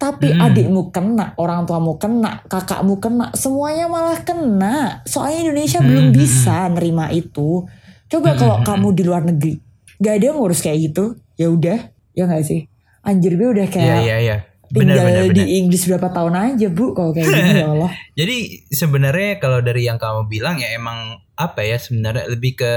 tapi 0.00 0.32
Hmm. 0.32 0.40
adikmu 0.40 0.88
kena, 0.88 1.36
orang 1.36 1.68
tuamu 1.68 2.00
kena, 2.00 2.40
kakakmu 2.48 2.96
kena, 2.96 3.28
semuanya 3.36 3.84
malah 3.84 4.16
kena. 4.24 5.04
Soalnya 5.04 5.52
Indonesia 5.52 5.84
belum 5.84 6.08
Hmm, 6.08 6.16
bisa 6.16 6.56
nerima 6.72 7.12
itu. 7.12 7.68
Coba 8.08 8.32
kalau 8.32 8.64
kamu 8.64 8.88
di 8.96 9.02
luar 9.04 9.22
negeri, 9.22 9.60
gak 10.00 10.14
ada 10.16 10.24
yang 10.32 10.40
ngurus 10.40 10.64
kayak 10.64 10.90
gitu, 10.90 11.04
ya 11.36 11.52
udah, 11.52 11.78
ya 12.10 12.24
nggak 12.24 12.42
sih. 12.42 12.64
Anjir 13.00 13.36
gue 13.36 13.48
udah 13.52 13.68
Iya 13.68 13.74
kayak 13.76 13.98
iya 14.02 14.16
iya. 14.18 14.36
Benar 14.40 14.49
tinggal 14.70 15.02
benar 15.02 15.24
di 15.26 15.42
benar. 15.42 15.58
Inggris 15.58 15.82
berapa 15.84 16.08
tahun 16.10 16.34
aja 16.38 16.66
bu, 16.70 16.84
kalau 16.94 17.10
kayak 17.10 17.26
gini 17.26 17.52
ya 17.58 17.68
Allah. 17.68 17.90
Jadi 18.20 18.36
sebenarnya 18.70 19.30
kalau 19.38 19.58
dari 19.60 19.82
yang 19.84 19.98
kamu 19.98 20.26
bilang 20.26 20.56
ya 20.56 20.70
emang 20.72 21.18
apa 21.34 21.60
ya 21.60 21.76
sebenarnya 21.76 22.28
lebih 22.28 22.52
ke 22.54 22.74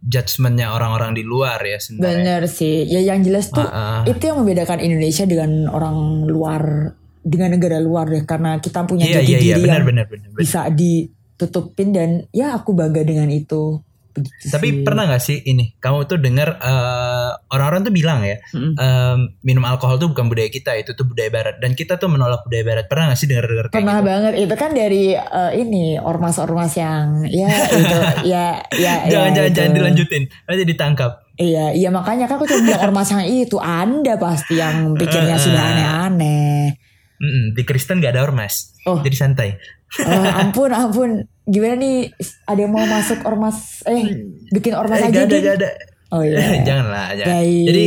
judgementnya 0.00 0.70
orang-orang 0.70 1.12
di 1.12 1.24
luar 1.24 1.58
ya 1.60 1.78
sebenarnya. 1.78 2.14
Bener 2.14 2.42
sih, 2.46 2.84
ya 2.84 3.00
yang 3.00 3.20
jelas 3.20 3.50
tuh 3.50 3.64
Ah, 3.64 4.00
ah. 4.00 4.00
itu 4.04 4.22
yang 4.22 4.38
membedakan 4.38 4.78
Indonesia 4.78 5.24
dengan 5.24 5.66
orang 5.66 5.96
luar, 6.26 6.92
dengan 7.20 7.56
negara 7.56 7.80
luar 7.80 8.06
deh, 8.06 8.22
karena 8.22 8.60
kita 8.60 8.84
punya 8.84 9.08
Iya 9.08 9.18
jati 9.18 9.26
iya 9.26 9.38
iya 9.38 9.54
diri 9.56 9.62
benar 9.64 9.74
yang 9.74 9.86
benar 9.88 10.04
benar. 10.06 10.28
benar. 10.30 10.38
bisa 10.38 10.60
ditutupin 10.70 11.88
dan 11.90 12.08
ya 12.30 12.54
aku 12.54 12.70
bangga 12.70 13.02
dengan 13.02 13.26
itu. 13.28 13.80
Begitu 14.16 14.48
Tapi 14.48 14.66
sih. 14.66 14.80
pernah 14.80 15.04
gak 15.06 15.20
sih 15.20 15.38
ini 15.42 15.76
kamu 15.76 16.04
tuh 16.04 16.16
dengar 16.16 16.56
eh, 16.56 17.30
orang-orang 17.48 17.80
tuh 17.82 17.92
bilang 17.92 18.20
ya 18.20 18.40
Mm-mm. 18.48 18.72
em, 18.74 19.18
minum 19.40 19.62
alkohol 19.62 19.96
tuh 19.96 20.08
bukan 20.08 20.26
budaya 20.26 20.48
kita 20.48 20.72
itu 20.74 20.90
tuh 20.90 21.04
budaya 21.04 21.28
barat 21.28 21.56
dan 21.56 21.72
kita 21.72 21.94
tuh 21.94 22.08
menolak 22.08 22.40
budaya 22.42 22.64
barat 22.64 22.84
pernah 22.86 23.10
gak 23.10 23.18
sih 23.18 23.26
dengar-dengar 23.26 23.66
kayak 23.66 23.76
Pernah 23.76 23.98
gitu? 23.98 24.08
banget 24.08 24.32
itu 24.38 24.54
kan 24.54 24.70
dari 24.70 25.04
eh, 25.12 25.52
ini 25.54 25.84
ormas-ormas 25.96 26.72
yang 26.74 27.04
ya 27.24 27.48
itu 27.68 27.96
ya 28.32 28.46
ya 28.72 28.92
Jangan 29.06 29.28
ya, 29.28 29.34
jangan 29.36 29.50
jangan 29.52 29.72
dilanjutin 29.72 30.22
nanti 30.42 30.64
ditangkap. 30.64 31.12
Iya 31.36 31.68
iya 31.70 31.88
makanya 31.90 32.24
kan 32.24 32.36
aku 32.36 32.48
cuma 32.48 32.64
bilang 32.64 32.80
ormas 32.82 33.12
yang 33.12 33.20
itu 33.22 33.56
Anda 33.56 34.16
pasti 34.16 34.56
yang 34.56 34.76
pikirnya 34.98 35.36
sudah 35.36 35.62
aneh-aneh. 35.70 36.72
Mm-mm, 37.16 37.52
di 37.52 37.62
Kristen 37.62 37.96
gak 37.98 38.12
ada 38.12 38.22
ormas, 38.22 38.76
Oh. 38.84 39.00
jadi 39.00 39.16
santai. 39.18 39.56
Eh, 39.98 40.30
ampun 40.36 40.70
ampun 40.70 41.10
gimana 41.44 41.74
nih 41.74 42.10
ada 42.44 42.58
yang 42.58 42.70
mau 42.70 42.82
masuk 42.82 43.22
ormas 43.22 43.80
eh 43.84 44.02
bikin 44.50 44.74
ormas 44.74 44.98
Eh, 44.98 45.08
aja 45.08 45.14
gak 45.14 45.26
ada 45.26 45.36
gak 45.40 45.56
ada. 45.56 45.70
Oh 46.08 46.22
iya. 46.22 46.38
Janganlah, 46.62 47.06
jangan. 47.14 47.32
Baik. 47.34 47.64
Jadi 47.64 47.86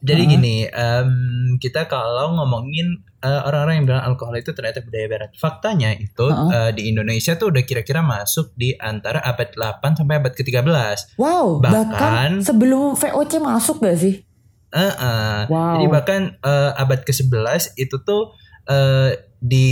jadi 0.00 0.22
Uh-uh. 0.22 0.32
gini, 0.32 0.56
em, 0.64 1.10
kita 1.56 1.84
kalau 1.84 2.32
ngomongin 2.34 2.88
eh, 3.20 3.40
orang-orang 3.44 3.74
yang 3.76 3.86
bilang 3.86 4.04
alkohol 4.06 4.32
itu 4.34 4.50
ternyata 4.50 4.80
budaya 4.80 5.06
barat. 5.06 5.30
Faktanya 5.36 5.92
itu 5.92 6.24
Uh-uh. 6.24 6.48
eh, 6.48 6.70
di 6.72 6.88
Indonesia 6.88 7.36
tuh 7.36 7.52
udah 7.52 7.60
kira-kira 7.60 8.00
masuk 8.00 8.54
di 8.54 8.72
antara 8.74 9.20
abad 9.20 9.52
8 9.52 9.92
sampai 9.94 10.16
abad 10.16 10.32
ke-13. 10.32 11.14
Wow, 11.14 11.60
bahkan, 11.60 11.84
Bahkan- 11.92 12.34
sebelum 12.42 12.96
VOC 12.96 13.32
masuk 13.38 13.76
gak 13.78 13.98
sih? 13.98 14.24
Eh, 14.70 14.80
eh. 14.80 15.40
Wow. 15.46 15.76
Jadi 15.76 15.86
bahkan 15.86 16.20
eh, 16.34 16.70
abad 16.74 17.00
ke-11 17.02 17.76
itu 17.76 18.00
tuh 18.00 18.32
eh, 18.70 19.10
di 19.40 19.68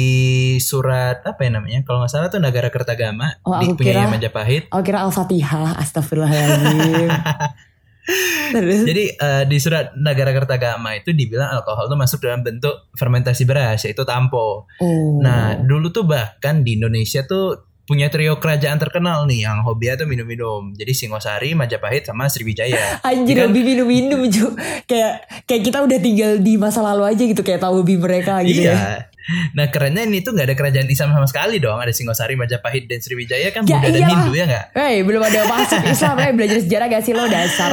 surat 0.58 1.22
apa 1.22 1.40
ya 1.44 1.50
namanya? 1.54 1.80
Kalau 1.84 2.02
nggak 2.02 2.12
salah 2.12 2.28
tuh 2.32 2.40
Nagara 2.40 2.72
Kertagama 2.72 3.36
Oh, 3.44 3.60
di 3.60 3.76
punya 3.76 4.08
Majapahit. 4.08 4.72
Oh 4.72 4.80
kira 4.80 5.04
Al-Fatihah, 5.04 5.76
astagfirullahaladzim. 5.78 7.12
Terus? 8.56 8.88
Jadi 8.88 9.04
eh, 9.12 9.44
di 9.44 9.56
surat 9.60 9.92
Nagara 9.92 10.32
Kertagama 10.32 10.96
itu 10.96 11.12
dibilang 11.12 11.52
alkohol 11.52 11.92
tuh 11.92 12.00
masuk 12.00 12.24
dalam 12.24 12.40
bentuk 12.40 12.88
fermentasi 12.96 13.44
beras 13.44 13.84
yaitu 13.84 14.08
tampo. 14.08 14.64
Oh. 14.80 15.20
Nah, 15.20 15.60
dulu 15.60 15.92
tuh 15.92 16.08
bahkan 16.08 16.64
di 16.64 16.80
Indonesia 16.80 17.28
tuh 17.28 17.67
punya 17.88 18.06
trio 18.06 18.36
kerajaan 18.36 18.76
terkenal 18.76 19.24
nih 19.24 19.42
yang 19.42 19.64
hobinya 19.64 19.96
tuh 19.96 20.04
minum-minum. 20.04 20.76
Jadi 20.76 20.92
Singosari, 20.92 21.56
Majapahit 21.56 22.04
sama 22.04 22.28
Sriwijaya. 22.28 23.00
Anjir 23.08 23.32
Kan- 23.34 23.48
hobi 23.48 23.64
minum-minum 23.64 24.28
cu 24.28 24.52
Kayak 24.84 25.24
kayak 25.42 25.62
kita 25.64 25.78
udah 25.80 25.98
tinggal 25.98 26.36
di 26.36 26.54
masa 26.54 26.78
lalu 26.78 27.08
aja 27.08 27.22
gitu 27.22 27.40
Kayak 27.40 27.60
tahu 27.60 27.80
hobi 27.80 27.96
mereka 27.96 28.44
gitu 28.44 28.60
ya 28.62 28.76
Iya. 28.76 29.08
Nah 29.52 29.68
kerennya 29.68 30.04
ini 30.04 30.20
tuh 30.20 30.32
nggak 30.32 30.46
ada 30.46 30.56
kerajaan 30.56 30.84
Islam 30.86 31.12
sama 31.12 31.24
sekali 31.24 31.56
dong. 31.56 31.76
Ada 31.76 31.90
Singosari, 31.90 32.32
Majapahit, 32.32 32.84
dan 32.84 33.00
Sriwijaya 33.00 33.48
kan 33.50 33.60
Ya 33.62 33.76
Buddha 33.76 33.84
dan 33.86 33.96
iyalah. 33.98 34.12
Hindu 34.14 34.32
ya 34.32 34.44
nggak? 34.46 34.64
Hei 34.72 34.96
belum 35.00 35.22
ada 35.22 35.40
masuk 35.44 35.80
Islam 35.90 36.16
eh 36.18 36.32
belajar 36.32 36.58
sejarah 36.60 36.86
gak 36.88 37.02
sih 37.02 37.12
lo 37.12 37.24
dasar 37.24 37.72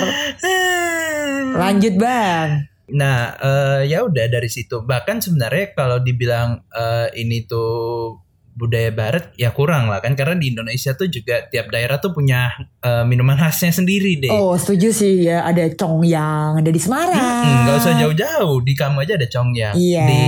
Lanjut 1.55 1.95
bang 1.95 2.67
Nah, 2.85 3.33
eh, 3.33 3.89
ya 3.89 4.05
udah 4.05 4.29
dari 4.29 4.45
situ. 4.45 4.85
Bahkan 4.85 5.17
sebenarnya 5.17 5.73
kalau 5.73 5.97
dibilang 5.97 6.61
eh, 6.69 7.09
ini 7.17 7.41
tuh 7.43 8.13
budaya 8.55 8.87
barat 8.87 9.35
ya 9.35 9.51
kurang 9.51 9.85
lah 9.85 9.99
kan 9.99 10.15
karena 10.15 10.33
di 10.33 10.47
Indonesia 10.47 10.91
tuh 10.91 11.05
juga 11.05 11.43
tiap 11.45 11.67
daerah 11.67 11.99
tuh 11.99 12.09
punya 12.09 12.47
eh, 12.79 13.03
minuman 13.03 13.35
khasnya 13.35 13.69
sendiri 13.69 14.15
deh. 14.17 14.31
Oh 14.31 14.55
setuju 14.55 14.89
sih 14.89 15.21
ya 15.21 15.43
Ada 15.43 15.75
Congyang 15.75 16.57
Ada 16.57 16.69
di 16.69 16.79
Semarang 16.79 17.19
Hmm, 17.37 17.57
nggak 17.63 17.77
usah 17.77 17.93
jauh-jauh 17.99 18.57
di 18.61 18.73
kamu 18.73 18.97
aja 19.01 19.13
ada 19.13 19.27
Congyang. 19.27 19.75
Iya. 19.75 20.05
Di 20.05 20.23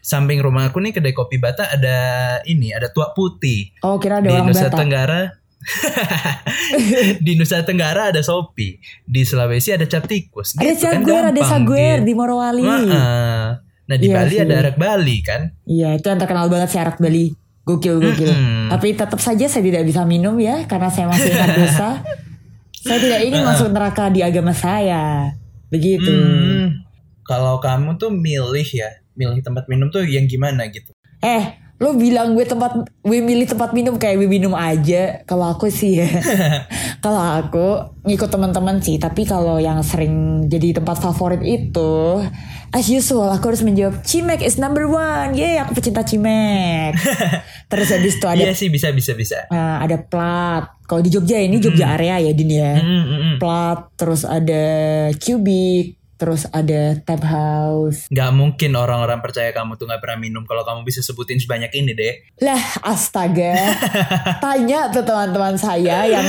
samping 0.00 0.38
rumah 0.38 0.66
aku 0.66 0.78
nih 0.80 0.90
kedai 0.90 1.12
kopi 1.12 1.38
Bata 1.38 1.70
ada 1.70 1.96
ini 2.42 2.70
ada 2.70 2.90
tuak 2.90 3.14
putih. 3.14 3.70
Oh 3.80 3.96
kira 3.96 4.18
ada 4.18 4.26
di 4.26 4.34
orang 4.34 4.50
Nusa 4.50 4.66
Batak 4.66 4.74
Tenggara 4.76 5.22
di 7.20 7.32
Nusa 7.34 7.62
Tenggara 7.62 8.10
ada 8.10 8.20
Sopi, 8.20 8.74
di 9.02 9.22
Sulawesi 9.22 9.70
ada 9.70 9.84
cap 9.84 10.04
tikus. 10.04 10.54
Ada 10.54 10.64
Gitu 10.66 10.82
kan 10.82 10.98
Saguer 10.98 11.24
Ada 11.28 11.42
Saguer 11.44 11.98
gitu. 11.98 12.06
di 12.06 12.12
Morowali 12.12 12.64
Heeh. 12.64 13.42
Nah 13.88 13.96
di 13.96 14.06
Iya 14.06 14.14
Bali 14.14 14.34
sih. 14.34 14.40
ada 14.40 14.54
arak 14.60 14.76
Bali 14.76 15.16
kan. 15.20 15.40
Iya 15.64 15.88
itu 15.94 16.06
yang 16.06 16.18
terkenal 16.18 16.46
banget 16.46 16.68
sih 16.68 16.78
arak 16.78 16.98
Bali 16.98 17.32
Gokil 17.68 18.00
gokil. 18.00 18.32
Mm-mm. 18.32 18.72
Tapi 18.72 18.96
tetap 18.96 19.20
saja 19.20 19.44
saya 19.44 19.60
tidak 19.60 19.84
bisa 19.84 20.08
minum 20.08 20.40
ya 20.40 20.64
Karena 20.64 20.88
saya 20.88 21.04
masih 21.12 21.28
ingat 21.36 21.50
dosa. 21.60 21.90
Saya 22.80 22.98
tidak 23.04 23.20
ingin 23.28 23.42
masuk 23.44 23.68
neraka 23.68 24.08
di 24.08 24.24
agama 24.24 24.56
saya. 24.56 25.36
Begitu. 25.68 26.08
Hmm, 26.08 26.80
kalau 27.20 27.60
kamu 27.60 28.00
tuh 28.00 28.08
milih 28.08 28.64
ya, 28.64 28.88
milih 29.12 29.44
tempat 29.44 29.68
minum 29.68 29.92
tuh 29.92 30.06
yang 30.08 30.24
gimana 30.24 30.64
gitu? 30.72 30.96
Eh 31.20 31.60
lo 31.78 31.94
bilang 31.94 32.34
gue 32.34 32.42
tempat 32.42 32.74
gue 33.06 33.18
milih 33.22 33.46
tempat 33.46 33.70
minum 33.70 34.00
kayak 34.00 34.16
gue 34.16 34.30
minum 34.30 34.56
aja. 34.56 35.20
Kalau 35.28 35.52
aku 35.52 35.68
sih 35.68 36.00
ya. 36.00 36.08
Kalau 37.04 37.20
aku 37.20 37.66
ngikut 38.08 38.30
teman-teman 38.32 38.80
sih 38.82 38.96
tapi 38.98 39.22
kalau 39.22 39.60
yang 39.62 39.78
sering 39.86 40.48
jadi 40.50 40.80
tempat 40.80 40.98
favorit 40.98 41.44
itu 41.44 42.24
as 42.72 42.86
usual 42.88 43.28
aku 43.32 43.52
harus 43.52 43.64
menjawab 43.64 44.00
Cimek 44.04 44.44
is 44.44 44.60
number 44.60 44.84
one. 44.88 45.32
Yeay 45.34 45.60
aku 45.60 45.76
pecinta 45.76 46.04
Cimek. 46.04 46.94
Terus 47.70 47.88
habis 47.92 48.16
itu 48.16 48.26
ada 48.28 48.40
Iya 48.40 48.52
sih 48.56 48.68
bisa 48.72 48.92
bisa 48.92 49.12
bisa. 49.12 49.44
eh, 49.48 49.76
ada 49.84 49.96
plat. 50.00 50.72
Kalau 50.88 51.04
di 51.04 51.12
Jogja 51.12 51.36
ini 51.36 51.60
Jogja 51.60 51.92
area 52.00 52.16
ya 52.16 52.32
Din 52.32 52.48
ya. 52.48 52.80
Hmm, 52.80 53.04
hmm, 53.04 53.18
hmm. 53.20 53.34
plat 53.36 53.92
terus 53.92 54.24
ada 54.24 54.64
Cubic 55.20 55.97
terus 56.18 56.50
ada 56.50 56.98
tap 56.98 57.22
house. 57.22 58.10
Gak 58.10 58.30
mungkin 58.30 58.74
orang-orang 58.74 59.18
percaya 59.18 59.48
kamu 59.50 59.74
tuh 59.74 59.86
gak 59.86 60.02
pernah 60.02 60.18
minum 60.18 60.42
kalau 60.42 60.62
kamu 60.62 60.82
bisa 60.82 60.98
sebutin 61.00 61.38
sebanyak 61.38 61.70
ini 61.72 61.94
deh. 61.94 62.14
Lah 62.38 62.58
astaga. 62.82 63.54
Tanya 64.42 64.90
tuh 64.90 65.02
teman-teman 65.02 65.54
saya 65.54 66.04
yang 66.04 66.26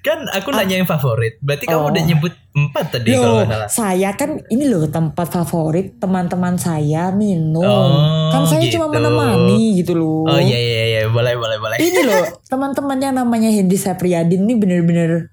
Kan 0.00 0.26
aku 0.28 0.50
nanya 0.50 0.78
yang 0.78 0.86
favorit. 0.86 1.38
Berarti 1.38 1.66
kamu 1.66 1.78
Oh. 1.78 1.90
udah 1.90 2.02
nyebut 2.02 2.34
empat 2.52 2.86
tadi 2.92 3.10
kalau 3.10 3.24
Loh, 3.32 3.38
gak 3.40 3.48
salah. 3.48 3.68
saya 3.70 4.10
kan 4.12 4.30
ini 4.46 4.68
loh 4.68 4.84
tempat 4.84 5.24
favorit 5.26 5.96
teman-teman 5.96 6.54
saya 6.54 7.08
minum. 7.10 7.64
Oh, 7.64 8.28
kan 8.28 8.44
saya 8.44 8.66
cuma 8.68 8.86
gitu. 8.86 8.98
menemani 8.98 9.80
gitu 9.80 9.92
loh. 9.94 10.28
Oh 10.28 10.36
iya 10.36 10.58
iya 10.58 10.82
iya 10.86 11.00
boleh 11.08 11.32
boleh 11.32 11.56
boleh. 11.56 11.76
Ini 11.80 12.00
loh 12.04 12.22
teman-teman 12.52 12.98
yang 12.98 13.14
namanya 13.16 13.48
Hendy 13.48 13.74
Sapriyadin 13.74 14.42
ini 14.42 14.54
bener-bener 14.54 15.31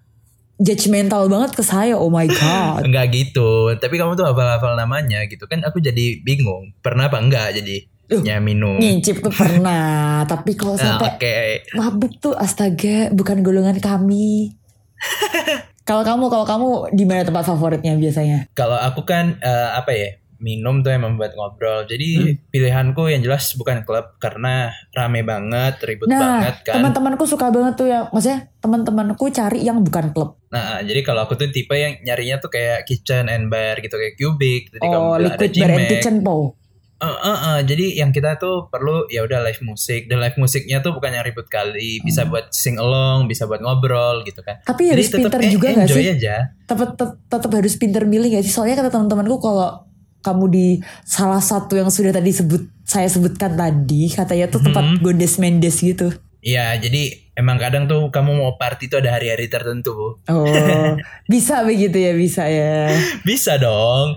judgmental 0.59 1.31
banget 1.31 1.55
ke 1.55 1.63
saya. 1.63 1.95
Oh 1.95 2.11
my 2.11 2.27
god. 2.27 2.83
Enggak 2.87 3.15
gitu. 3.15 3.73
Tapi 3.79 3.95
kamu 3.95 4.19
tuh 4.19 4.27
hafal-hafal 4.27 4.75
namanya 4.75 5.23
gitu 5.25 5.47
kan 5.47 5.63
aku 5.63 5.79
jadi 5.79 6.19
bingung. 6.21 6.75
Pernah 6.83 7.07
apa 7.07 7.17
enggak 7.23 7.55
jadi 7.55 7.87
Loh, 8.09 8.21
ya 8.25 8.41
minum. 8.41 8.81
Ngincip 8.81 9.21
tuh 9.21 9.29
pernah, 9.29 10.25
tapi 10.25 10.57
kalau 10.57 10.73
Nah, 10.73 10.97
sampai 10.97 11.09
Oke. 11.15 11.37
mabuk 11.77 12.17
tuh 12.17 12.33
astaga 12.33 13.13
bukan 13.13 13.45
golongan 13.45 13.77
kami. 13.77 14.57
kalau 15.87 16.01
kamu 16.01 16.25
kalau 16.27 16.45
kamu 16.45 16.69
di 16.97 17.05
mana 17.05 17.21
tempat 17.21 17.45
favoritnya 17.45 17.93
biasanya? 17.95 18.49
Kalau 18.57 18.75
aku 18.75 19.05
kan 19.05 19.37
eh, 19.39 19.69
apa 19.77 19.93
ya? 19.93 20.18
Minum 20.39 20.79
tuh 20.79 20.89
emang 20.89 21.15
buat 21.15 21.31
ngobrol. 21.31 21.83
Jadi 21.83 22.09
Hmm. 22.17 22.33
pilihanku 22.47 23.03
yang 23.05 23.19
jelas 23.19 23.51
bukan 23.53 23.83
klub 23.83 24.15
karena 24.17 24.67
rame 24.89 25.21
banget, 25.21 25.77
ribut 25.83 26.07
Nah, 26.07 26.39
banget 26.39 26.55
kan. 26.63 26.73
teman-temanku 26.79 27.23
suka 27.23 27.47
banget 27.47 27.75
tuh 27.75 27.87
ya, 27.87 28.07
maksudnya 28.09 28.47
teman-temanku 28.57 29.27
cari 29.29 29.59
yang 29.61 29.79
bukan 29.79 30.09
klub. 30.09 30.39
Nah, 30.49 30.79
jadi 30.79 31.03
kalau 31.03 31.23
aku 31.23 31.35
tuh 31.35 31.47
tipe 31.49 31.71
yang 31.71 31.99
nyarinya 32.01 32.39
tuh 32.39 32.49
kayak 32.49 32.83
kitchen 32.83 33.27
and 33.27 33.47
bar 33.47 33.77
gitu 33.77 33.93
kayak 33.93 34.15
cubic. 34.15 34.71
Kamu 34.73 34.89
Oh, 34.89 35.13
ada 35.13 35.27
liquid 35.27 35.51
bar 35.53 35.69
and 35.69 35.85
kitchen 35.85 36.15
po. 36.19 36.55
Eh, 36.99 37.07
eh, 37.07 37.37
eh. 37.49 37.59
Jadi 37.63 37.95
yang 37.95 38.11
kita 38.11 38.35
tuh 38.35 38.67
perlu 38.67 39.07
ya 39.07 39.23
udah 39.23 39.39
live 39.41 39.63
musik 39.63 40.07
dan 40.07 40.19
live 40.19 40.35
musiknya 40.35 40.79
tuh 40.79 40.91
bukan 40.91 41.11
yang 41.11 41.23
ribut 41.23 41.47
kali, 41.47 41.99
bisa 42.01 42.23
Hmm. 42.23 42.29
buat 42.29 42.51
sing 42.51 42.75
along, 42.75 43.23
bisa 43.25 43.47
buat 43.47 43.59
ngobrol 43.59 44.23
gitu 44.23 44.39
kan. 44.39 44.59
Tapi 44.61 44.91
harus 44.91 45.07
Jadi 45.07 45.15
tetap 45.17 45.31
pinter 45.31 45.41
eh, 45.41 45.49
juga 45.49 45.67
gak 45.69 45.79
enjoy 45.85 45.95
sih? 45.95 46.11
aja. 46.11 46.35
Tetap 46.61 46.89
tet- 46.95 47.19
tetap 47.25 47.51
harus 47.53 47.73
pinter 47.75 48.03
milih 48.03 48.27
gak 48.29 48.43
sih? 48.43 48.51
Soalnya 48.51 48.75
kata 48.77 48.91
teman-temanku 48.91 49.39
kalau 49.39 49.87
kamu 50.19 50.45
di 50.47 50.67
salah 51.01 51.39
satu 51.39 51.73
yang 51.73 51.87
sudah 51.87 52.11
tadi 52.11 52.29
sebut 52.29 52.63
saya 52.83 53.05
sebutkan 53.05 53.53
tadi 53.53 54.09
katanya 54.09 54.47
tuh 54.47 54.61
tempat 54.61 54.83
Mhm. 54.83 54.95
gondes 54.99 55.35
mendes 55.37 55.77
gitu. 55.77 56.09
Iya, 56.39 56.79
jadi 56.79 57.31
emang 57.35 57.59
kadang 57.59 57.83
tuh 57.83 58.07
kamu 58.07 58.31
mau 58.33 58.55
party 58.55 58.87
tuh 58.87 58.99
ada 58.99 59.11
hari-hari 59.11 59.45
tertentu. 59.45 60.17
Oh, 60.23 60.47
bisa 61.31 61.61
begitu 61.61 61.95
ya, 61.95 62.15
bisa 62.15 62.47
ya. 62.47 62.87
Bisa 63.21 63.55
dong. 63.55 64.15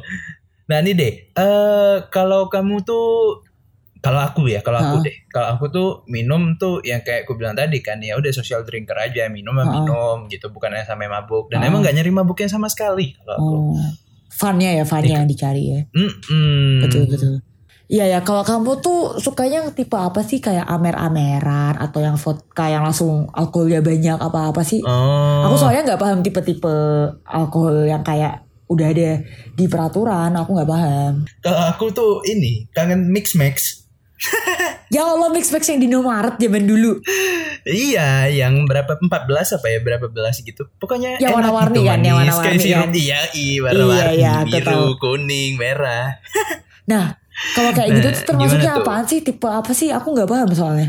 Nah 0.65 0.79
ini 0.79 0.95
deh, 0.95 1.13
eh 1.29 1.97
kalau 2.09 2.47
kamu 2.47 2.81
tuh 2.81 3.43
kalau 3.99 4.19
aku 4.19 4.47
ya, 4.47 4.63
kalau 4.63 4.79
aku 4.79 4.97
deh, 5.01 5.15
kalau 5.29 5.47
aku 5.53 5.65
tuh 5.69 5.89
minum 6.07 6.55
tuh 6.57 6.83
yang 6.83 7.03
kayak 7.03 7.23
aku 7.23 7.35
bilang 7.35 7.55
tadi 7.55 7.79
kan 7.79 7.99
ya 7.99 8.19
udah 8.19 8.31
social 8.31 8.63
drinker 8.63 8.95
aja, 8.97 9.27
minum 9.27 9.53
mah 9.53 9.63
Hah. 9.63 9.75
minum 9.75 10.17
gitu, 10.27 10.51
bukan 10.51 10.75
yang 10.75 10.83
sampai 10.83 11.07
mabuk. 11.07 11.51
Dan 11.51 11.63
Hah. 11.63 11.71
emang 11.71 11.83
gak 11.83 11.95
nyari 11.95 12.11
mabuknya 12.11 12.47
sama 12.47 12.67
sekali 12.67 13.15
kalau 13.15 13.35
aku. 13.35 13.55
Oh, 13.75 13.79
funnya 14.33 14.73
ya, 14.73 14.85
funnya 14.89 15.21
yang 15.21 15.29
dicari 15.29 15.63
ya. 15.69 15.81
Mm-mm. 15.93 16.83
Betul 16.89 17.05
betul. 17.07 17.45
Iya 17.93 18.09
ya, 18.09 18.19
kalau 18.25 18.41
kamu 18.41 18.81
tuh 18.81 19.21
sukanya 19.21 19.69
tipe 19.77 20.01
apa 20.01 20.25
sih 20.25 20.41
kayak 20.41 20.65
amer-ameran 20.65 21.77
atau 21.77 22.01
yang 22.01 22.17
vodka 22.17 22.65
yang 22.73 22.89
langsung 22.89 23.29
alkoholnya 23.37 23.85
banyak 23.85 24.17
apa-apa 24.17 24.65
sih? 24.65 24.81
Oh. 24.81 25.45
Aku 25.45 25.61
soalnya 25.61 25.93
nggak 25.93 26.01
paham 26.01 26.25
tipe-tipe 26.25 26.73
alkohol 27.29 27.85
yang 27.85 28.01
kayak 28.01 28.49
udah 28.73 28.89
ada 28.89 29.21
di 29.53 29.69
peraturan, 29.69 30.33
aku 30.33 30.57
nggak 30.57 30.71
paham. 30.73 31.13
Kalau 31.45 31.61
aku 31.69 31.85
tuh 31.93 32.13
ini 32.25 32.65
kangen 32.73 33.13
mix 33.13 33.37
max. 33.37 33.82
Ya 34.93 35.09
Allah 35.09 35.33
mix 35.33 35.49
mix 35.49 35.65
yang 35.67 35.81
di 35.81 35.89
Indomaret 35.89 36.37
zaman 36.37 36.63
dulu. 36.63 37.01
Iya, 37.65 38.29
yang 38.29 38.69
berapa 38.69 39.01
14 39.01 39.57
apa 39.57 39.67
ya 39.67 39.79
berapa 39.81 40.07
belas 40.07 40.39
gitu. 40.39 40.69
Pokoknya 40.77 41.17
Yang 41.17 41.33
warna-warni 41.33 41.79
gitu, 41.81 41.89
kan, 41.89 41.99
yang 42.05 42.17
manis, 42.21 42.37
warna-warni 42.37 42.71
kan. 42.71 42.89
Iya, 42.93 43.21
iya 43.33 43.57
warna-warni, 43.65 44.15
iya, 44.21 44.33
aku 44.45 44.49
biru, 44.53 44.69
tahu. 44.69 44.89
kuning, 45.01 45.53
merah. 45.57 46.07
Nah, 46.83 47.15
kalau 47.55 47.71
kayak 47.71 47.89
Nah, 47.89 47.97
gitu 48.03 48.09
tuh 48.11 48.23
termasuknya 48.27 48.59
gimana 48.59 48.77
tuh? 48.77 48.85
apaan 48.85 49.05
sih? 49.07 49.19
Tipe 49.23 49.47
apa 49.47 49.71
sih? 49.71 49.89
Aku 49.95 50.13
nggak 50.13 50.27
paham 50.27 50.51
soalnya. 50.51 50.89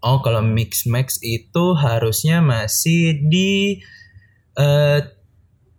Oh, 0.00 0.18
kalau 0.24 0.40
mix 0.40 0.88
max 0.88 1.20
itu 1.20 1.64
harusnya 1.76 2.40
masih 2.40 3.20
di 3.28 3.76
eh 4.56 4.98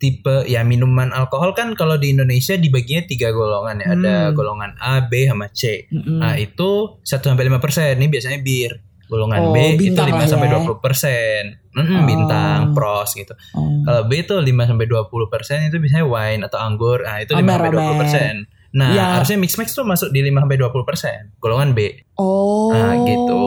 tipe 0.03 0.43
ya 0.43 0.59
minuman 0.61 1.09
alkohol 1.09 1.55
kan 1.55 1.71
kalau 1.73 1.95
di 1.95 2.11
Indonesia 2.11 2.59
dibaginya 2.59 3.07
tiga 3.07 3.31
golongan 3.31 3.79
ya. 3.79 3.87
Ada 3.95 4.15
Hmm. 4.19 4.33
golongan 4.35 4.71
A, 4.75 5.07
B, 5.07 5.23
sama 5.23 5.47
C. 5.49 5.87
Mm-mm. 5.87 6.19
A 6.19 6.35
itu 6.35 6.99
1 6.99 7.23
sampai 7.23 7.47
5 7.47 7.57
persen. 7.57 7.95
Ini 7.95 8.11
biasanya 8.11 8.43
bir. 8.43 8.83
Golongan 9.03 9.39
Oh, 9.39 9.53
B 9.53 9.57
itu 9.77 9.93
5 9.93 10.11
lah 10.11 10.27
sampai 10.27 10.47
ya. 10.47 10.59
20 10.59 10.79
persen. 10.79 11.41
Oh. 11.71 12.03
Bintang, 12.03 12.73
pros 12.73 13.13
gitu. 13.13 13.31
Oh. 13.53 13.79
Kalau 13.81 14.01
B 14.05 14.19
itu 14.19 14.35
5 14.35 14.63
sampai 14.65 14.83
20 14.83 15.07
persen 15.29 15.63
itu 15.63 15.77
biasanya 15.77 16.03
wine 16.03 16.41
atau 16.43 16.59
anggur. 16.59 16.99
Nah 16.99 17.17
itu 17.17 17.31
5 17.31 17.39
sampai 17.39 17.71
Amer-amer. 17.71 17.95
20 17.95 18.01
persen. 18.03 18.33
Nah 18.73 18.89
Ya. 18.89 19.05
harusnya 19.15 19.37
mix 19.37 19.53
max 19.53 19.71
tuh 19.71 19.85
masuk 19.85 20.09
di 20.09 20.19
5 20.19 20.41
sampai 20.41 20.57
20 20.57 20.83
persen. 20.83 21.31
Golongan 21.37 21.71
B. 21.71 21.93
Oh, 22.15 22.73
Nah, 22.73 22.99
gitu. 22.99 23.43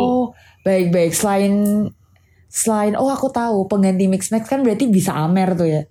Baik 0.63 0.89
baik. 0.89 1.13
Selain 1.13 1.53
selain 2.47 2.95
oh 2.95 3.11
aku 3.11 3.29
tahu 3.29 3.67
pengganti 3.67 4.07
mix 4.07 4.31
max 4.31 4.47
kan 4.47 4.63
berarti 4.63 4.87
bisa 4.87 5.13
amer 5.13 5.53
tuh 5.53 5.67
ya. 5.67 5.83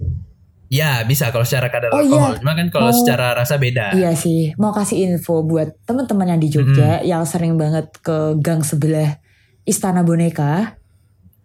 Ya 0.68 1.04
bisa 1.04 1.30
kalau 1.30 1.44
secara 1.44 1.70
kadar 1.70 1.90
Oh, 1.90 2.00
alkohol. 2.00 2.32
iya. 2.32 2.40
Cuma 2.40 2.54
kan 2.54 2.68
kalau 2.70 2.90
Mau- 2.90 2.98
secara 2.98 3.32
rasa 3.32 3.56
beda. 3.56 3.94
Iya 3.94 4.12
sih. 4.14 4.52
Mau 4.56 4.70
kasih 4.70 4.98
info 5.08 5.42
buat 5.42 5.78
teman-teman 5.84 6.26
yang 6.28 6.42
di 6.42 6.50
Jogja 6.50 7.00
yang 7.02 7.22
sering 7.24 7.54
banget 7.54 7.94
ke 8.00 8.18
gang 8.36 8.62
sebelah 8.62 9.22
Istana 9.62 10.02
Boneka 10.02 10.78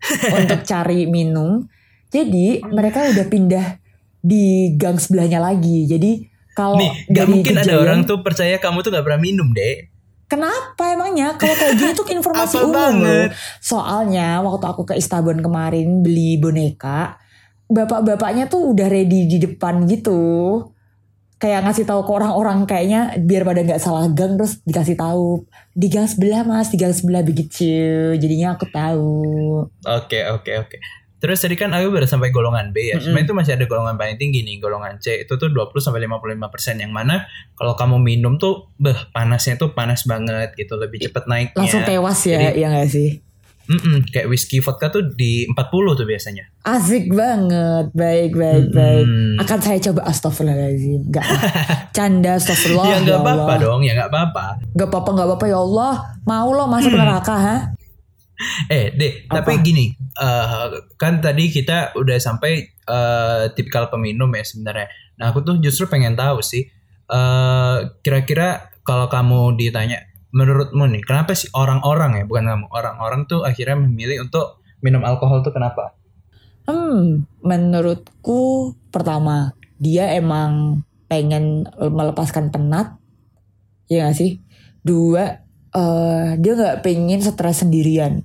untuk 0.35 0.61
cari 0.62 1.04
minum. 1.06 1.68
Jadi 2.09 2.64
mereka 2.66 3.06
udah 3.06 3.26
pindah 3.26 3.66
di 4.18 4.44
gang 4.74 4.96
sebelahnya 4.96 5.38
lagi. 5.38 5.85
Jadi 5.85 6.26
kalau 6.50 6.76
Nih, 6.76 6.92
gak 7.06 7.26
mungkin 7.26 7.54
ada 7.54 7.74
orang 7.76 8.02
tuh 8.02 8.20
percaya 8.20 8.56
kamu 8.56 8.80
tuh 8.80 8.90
gak 8.90 9.04
pernah 9.04 9.22
minum, 9.22 9.48
deh. 9.50 9.87
Kenapa 10.26 10.87
emangnya? 10.88 11.35
Kalau 11.35 11.52
kayak 11.52 11.74
gini 11.74 11.92
tuh 11.92 12.06
informasi 12.12 12.56
umum 12.59 12.72
banget? 12.72 13.28
loh. 13.30 13.37
Soalnya 13.61 14.40
waktu 14.40 14.64
aku 14.64 14.83
ke 14.85 14.94
Istabon 14.94 15.38
kemarin 15.38 16.00
beli 16.00 16.37
boneka, 16.37 17.18
bapak-bapaknya 17.70 18.50
tuh 18.50 18.74
udah 18.74 18.87
ready 18.87 19.24
di 19.24 19.38
depan 19.38 19.87
gitu. 19.87 20.18
Kayak 21.40 21.64
ngasih 21.64 21.88
tahu 21.88 22.04
ke 22.04 22.12
orang-orang 22.12 22.68
kayaknya 22.68 23.16
biar 23.16 23.48
pada 23.48 23.64
nggak 23.64 23.80
salah 23.80 24.12
gang 24.12 24.37
terus 24.37 24.61
dikasih 24.61 24.92
tahu 24.92 25.48
di 25.72 25.88
gang 25.88 26.04
sebelah 26.04 26.44
mas 26.44 26.68
di 26.68 26.76
gang 26.76 26.92
sebelah 26.92 27.24
begitu 27.24 27.64
jadinya 28.12 28.52
aku 28.52 28.68
tahu 28.68 29.16
Oke, 29.80 30.20
oke, 30.28 30.52
oke. 30.61 30.76
Terus 31.16 31.40
tadi 31.40 31.52
kan 31.52 31.72
aku 31.72 31.92
baru 31.92 32.04
sampai 32.04 32.28
golongan 32.28 32.72
B 32.72 32.92
ya. 32.92 32.96
Mm-mm. 32.96 33.12
Cuma 33.12 33.20
itu 33.20 33.33
masih 33.33 33.52
ada 33.52 33.64
golongan 33.64 33.96
paling 33.96 34.16
tinggi 34.16 34.40
nih, 34.40 34.56
golongan 34.56 35.00
C. 35.00 35.20
Itu 35.20 35.37
tuh 35.37 35.48
20 35.48 35.80
sampai 35.80 36.04
55 36.04 36.48
persen 36.48 36.76
yang 36.76 36.92
mana 36.92 37.24
kalau 37.52 37.72
kamu 37.72 38.00
minum 38.00 38.37
tuh, 38.37 38.68
beh 38.76 39.12
panasnya 39.12 39.56
tuh 39.56 39.72
panas 39.72 40.04
banget 40.04 40.52
gitu, 40.56 40.76
lebih 40.76 41.00
cepet 41.00 41.24
naiknya. 41.24 41.56
langsung 41.56 41.85
tewas 41.85 42.20
ya 42.24 42.37
Jadi- 42.37 42.56
ya 42.56 42.66
nggak 42.68 42.88
sih 42.88 43.11
Mm-mm, 43.70 44.02
kayak 44.11 44.26
whisky 44.26 44.59
vodka 44.59 44.90
tuh 44.90 45.14
di 45.14 45.46
40 45.46 45.54
tuh 45.94 46.02
biasanya. 46.02 46.42
Asik 46.61 47.06
banget, 47.09 47.94
baik 47.94 48.35
baik 48.35 48.66
Mm-mm. 48.66 48.74
baik. 48.74 49.06
Akan 49.38 49.59
saya 49.59 49.78
coba 49.80 50.00
astagfirullahaladzim. 50.04 51.06
Gak 51.06 51.22
canda 51.90 52.35
astagfirullah. 52.35 52.87
ya 52.90 52.96
nggak 52.98 53.14
ya 53.14 53.22
apa-apa 53.22 53.42
Allah. 53.46 53.56
dong, 53.56 53.80
ya 53.80 53.92
nggak 53.94 54.11
apa-apa. 54.11 54.46
Gak 54.74 54.88
apa-apa 54.90 55.11
gak 55.14 55.28
apa-apa 55.30 55.46
ya 55.46 55.59
Allah. 55.61 55.92
Mau 56.22 56.48
lo 56.50 56.64
masuk 56.66 56.90
Hmm. 56.90 57.00
neraka 57.00 57.37
ha? 57.38 57.56
Eh, 58.66 58.88
deh, 58.90 59.28
Apa? 59.28 59.44
tapi 59.44 59.61
gini, 59.61 59.92
eh, 60.16 60.66
kan 60.96 61.20
tadi 61.20 61.46
kita 61.46 61.92
udah 61.92 62.16
sampai 62.16 62.52
eh, 62.66 63.44
tipikal 63.52 63.87
peminum 63.87 64.33
ya 64.33 64.40
sebenarnya. 64.40 64.88
Nah, 65.14 65.28
aku 65.28 65.44
tuh 65.44 65.61
justru 65.61 65.87
pengen 65.87 66.16
tahu 66.16 66.40
sih, 66.40 66.64
eh, 67.06 67.76
kira-kira 68.00 68.72
kalau 68.80 69.06
kamu 69.06 69.54
ditanya, 69.54 70.10
menurutmu 70.31 70.87
nih, 70.90 71.03
kenapa 71.03 71.35
sih 71.35 71.51
orang-orang 71.55 72.23
ya, 72.23 72.25
bukan 72.27 72.45
kamu, 72.47 72.66
orang-orang 72.71 73.27
tuh 73.27 73.43
akhirnya 73.43 73.77
memilih 73.79 74.27
untuk 74.27 74.62
minum 74.81 75.03
alkohol 75.03 75.43
tuh 75.43 75.53
kenapa? 75.53 75.95
Hmm, 76.71 77.27
menurutku 77.43 78.73
pertama 78.95 79.59
dia 79.81 80.12
emang 80.14 80.83
pengen 81.11 81.66
melepaskan 81.77 82.55
penat, 82.55 82.95
ya 83.90 84.07
gak 84.07 84.14
sih? 84.14 84.38
Dua, 84.87 85.43
eh, 85.75 86.29
dia 86.38 86.53
nggak 86.55 86.87
pengen 86.87 87.21
stres 87.21 87.66
sendirian. 87.66 88.23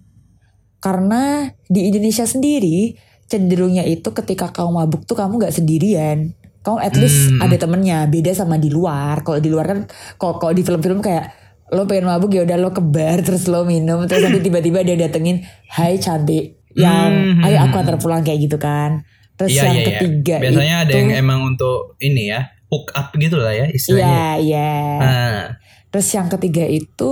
Karena 0.77 1.49
di 1.65 1.89
Indonesia 1.89 2.29
sendiri 2.29 2.93
cenderungnya 3.25 3.81
itu 3.81 4.13
ketika 4.13 4.53
kamu 4.53 4.85
mabuk 4.85 5.09
tuh 5.09 5.17
kamu 5.17 5.41
nggak 5.41 5.55
sendirian. 5.57 6.37
Kamu 6.61 6.77
at 6.81 6.93
least 6.97 7.33
Hmm. 7.33 7.41
ada 7.41 7.57
temennya. 7.57 8.05
Beda 8.09 8.33
sama 8.33 8.57
di 8.61 8.69
luar. 8.69 9.21
Kalau 9.25 9.37
di 9.41 9.49
luar 9.49 9.65
kan, 9.65 9.79
kalau 10.17 10.53
di 10.53 10.61
film-film 10.61 11.01
kayak 11.01 11.44
lo 11.67 11.85
pengen 11.85 12.05
mabuk 12.05 12.29
ya 12.29 12.45
udah 12.45 12.57
lo 12.57 12.69
ke 12.69 12.81
bar 12.81 13.21
terus 13.21 13.49
lo 13.49 13.65
minum 13.65 14.05
terus 14.05 14.21
nanti 14.21 14.37
tiba-tiba 14.39 14.81
dia 14.81 14.93
datengin, 14.95 15.41
Hai 15.67 15.97
cantik, 15.97 16.61
yang 16.73 17.39
Hmm. 17.39 17.43
ayo 17.43 17.57
aku 17.63 17.75
antar 17.77 17.97
pulang 17.97 18.21
kayak 18.21 18.45
gitu 18.45 18.57
kan. 18.57 19.01
Terus 19.33 19.51
Iya, 19.51 19.61
yang 19.63 19.73
iya, 19.73 19.81
iya. 19.81 19.89
ketiga 19.91 20.35
Biasanya 20.39 20.75
ada 20.79 20.91
itu, 20.91 20.97
yang 20.97 21.09
emang 21.17 21.39
untuk 21.43 21.79
ini 21.99 22.23
ya, 22.29 22.39
hook 22.67 22.87
up 22.91 23.11
gitu 23.11 23.35
lah 23.35 23.51
ya 23.51 23.65
Iya, 23.65 23.73
istilahnya. 23.73 24.23
iya. 24.39 24.73
Nah, 24.95 25.41
Terus 25.89 26.07
yang 26.11 26.27
ketiga 26.29 26.63
itu 26.63 27.11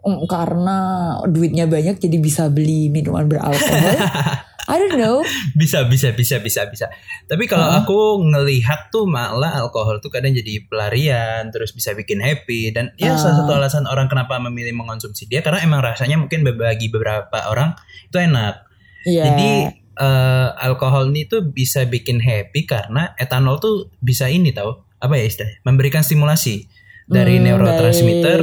mm, 0.00 0.26
karena 0.26 0.78
duitnya 1.26 1.66
banyak 1.66 1.98
jadi 1.98 2.16
bisa 2.16 2.46
beli 2.48 2.86
minuman 2.88 3.26
beralkohol. 3.26 3.98
I 4.66 4.76
don't 4.82 4.98
know. 4.98 5.22
bisa 5.60 5.86
bisa 5.86 6.10
bisa 6.14 6.42
bisa 6.42 6.66
bisa. 6.66 6.86
Tapi 7.30 7.46
kalau 7.46 7.70
Heeh. 7.70 7.86
aku 7.86 7.98
ngelihat 8.26 8.90
tuh 8.90 9.06
malah 9.06 9.62
alkohol 9.62 10.02
tuh 10.02 10.10
kadang 10.10 10.34
jadi 10.34 10.66
pelarian, 10.66 11.48
terus 11.54 11.70
bisa 11.70 11.94
bikin 11.94 12.18
happy 12.18 12.74
dan 12.74 12.90
ya 12.98 13.14
Ah. 13.14 13.18
salah 13.18 13.36
satu 13.42 13.52
alasan 13.54 13.84
orang 13.86 14.10
kenapa 14.10 14.36
memilih 14.42 14.74
mengonsumsi 14.74 15.30
dia 15.30 15.40
karena 15.40 15.62
emang 15.62 15.80
rasanya 15.80 16.18
mungkin 16.18 16.42
bagi 16.42 16.90
beberapa 16.90 17.46
orang 17.46 17.78
itu 18.10 18.18
enak. 18.18 18.54
Iya. 19.06 19.22
Jadi 19.30 19.50
eh, 19.96 20.48
alkohol 20.60 21.08
ini 21.14 21.24
tuh 21.24 21.46
bisa 21.48 21.88
bikin 21.88 22.20
happy 22.20 22.68
karena 22.68 23.16
etanol 23.16 23.56
tuh 23.56 23.88
bisa 23.96 24.28
ini 24.28 24.52
tahu 24.52 24.76
apa 25.00 25.14
ya 25.16 25.24
istilahnya 25.24 25.64
memberikan 25.64 26.04
stimulasi 26.04 26.68
dari 27.08 27.38
Hmm, 27.40 27.48
neurotransmitter 27.48 28.40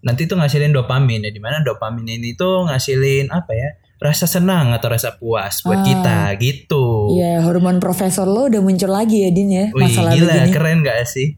nanti 0.00 0.24
tuh 0.24 0.36
ngasilin 0.40 0.72
dopamin 0.72 1.24
ya 1.24 1.32
di 1.32 1.40
mana 1.40 1.60
dopamin 1.60 2.08
ini 2.20 2.32
tuh 2.36 2.68
ngasilin 2.68 3.28
apa 3.32 3.52
ya 3.52 3.68
rasa 4.00 4.24
senang 4.24 4.72
atau 4.72 4.88
rasa 4.88 5.12
puas 5.12 5.60
buat 5.60 5.76
Ah. 5.76 5.84
kita 5.84 6.18
gitu. 6.40 7.12
Iya, 7.12 7.44
hormon 7.44 7.76
profesor 7.78 8.24
lo 8.24 8.48
udah 8.48 8.58
muncul 8.58 8.88
lagi 8.88 9.22
ya 9.22 9.30
Din 9.30 9.52
ya, 9.52 9.66
Wih 9.70 9.84
masalah 9.84 10.10
gila 10.10 10.32
begini. 10.34 10.50
keren 10.50 10.78
gak 10.80 11.04
sih? 11.04 11.28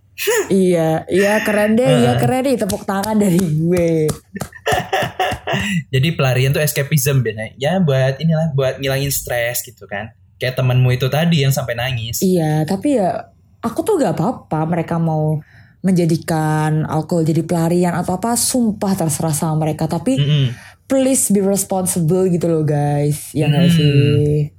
Iya, 0.46 1.02
iya 1.08 1.42
keren 1.42 1.74
deh, 1.74 1.90
iya 1.98 2.14
keren 2.14 2.44
deh, 2.44 2.54
tepuk 2.54 2.84
tangan 2.84 3.16
dari 3.16 3.36
gue. 3.36 4.06
Jadi 5.92 6.08
pelarian 6.12 6.50
tuh 6.50 6.60
escapism 6.60 7.20
biasanya. 7.20 7.52
Ya 7.56 7.72
buat 7.78 8.16
inilah 8.16 8.52
buat 8.52 8.78
ngilangin 8.78 9.10
stres 9.10 9.62
gitu 9.62 9.84
kan. 9.84 10.14
Kayak 10.36 10.56
temenmu 10.56 10.90
itu 10.92 11.06
tadi 11.08 11.42
yang 11.42 11.50
sampai 11.50 11.74
nangis. 11.74 12.18
Iya, 12.20 12.62
tapi 12.62 12.94
ya 12.94 13.30
aku 13.58 13.82
tuh 13.82 13.98
gak 13.98 14.14
apa-apa 14.14 14.60
mereka 14.66 14.96
mau 14.96 15.42
menjadikan 15.82 16.86
alkohol 16.86 17.22
jadi 17.22 17.42
pelarian 17.42 17.90
atau 17.92 18.14
apa, 18.14 18.32
sumpah 18.32 18.94
terserah 18.94 19.34
sama 19.34 19.66
mereka. 19.66 19.84
Tapi 19.84 20.14
Mm-mm. 20.14 20.46
Please 20.92 21.32
be 21.32 21.40
responsible 21.40 22.28
gitu 22.28 22.44
loh 22.52 22.60
guys, 22.60 23.32
ya 23.32 23.48
nggak 23.48 23.64
Hmm. 23.64 23.72
sih? 23.72 24.52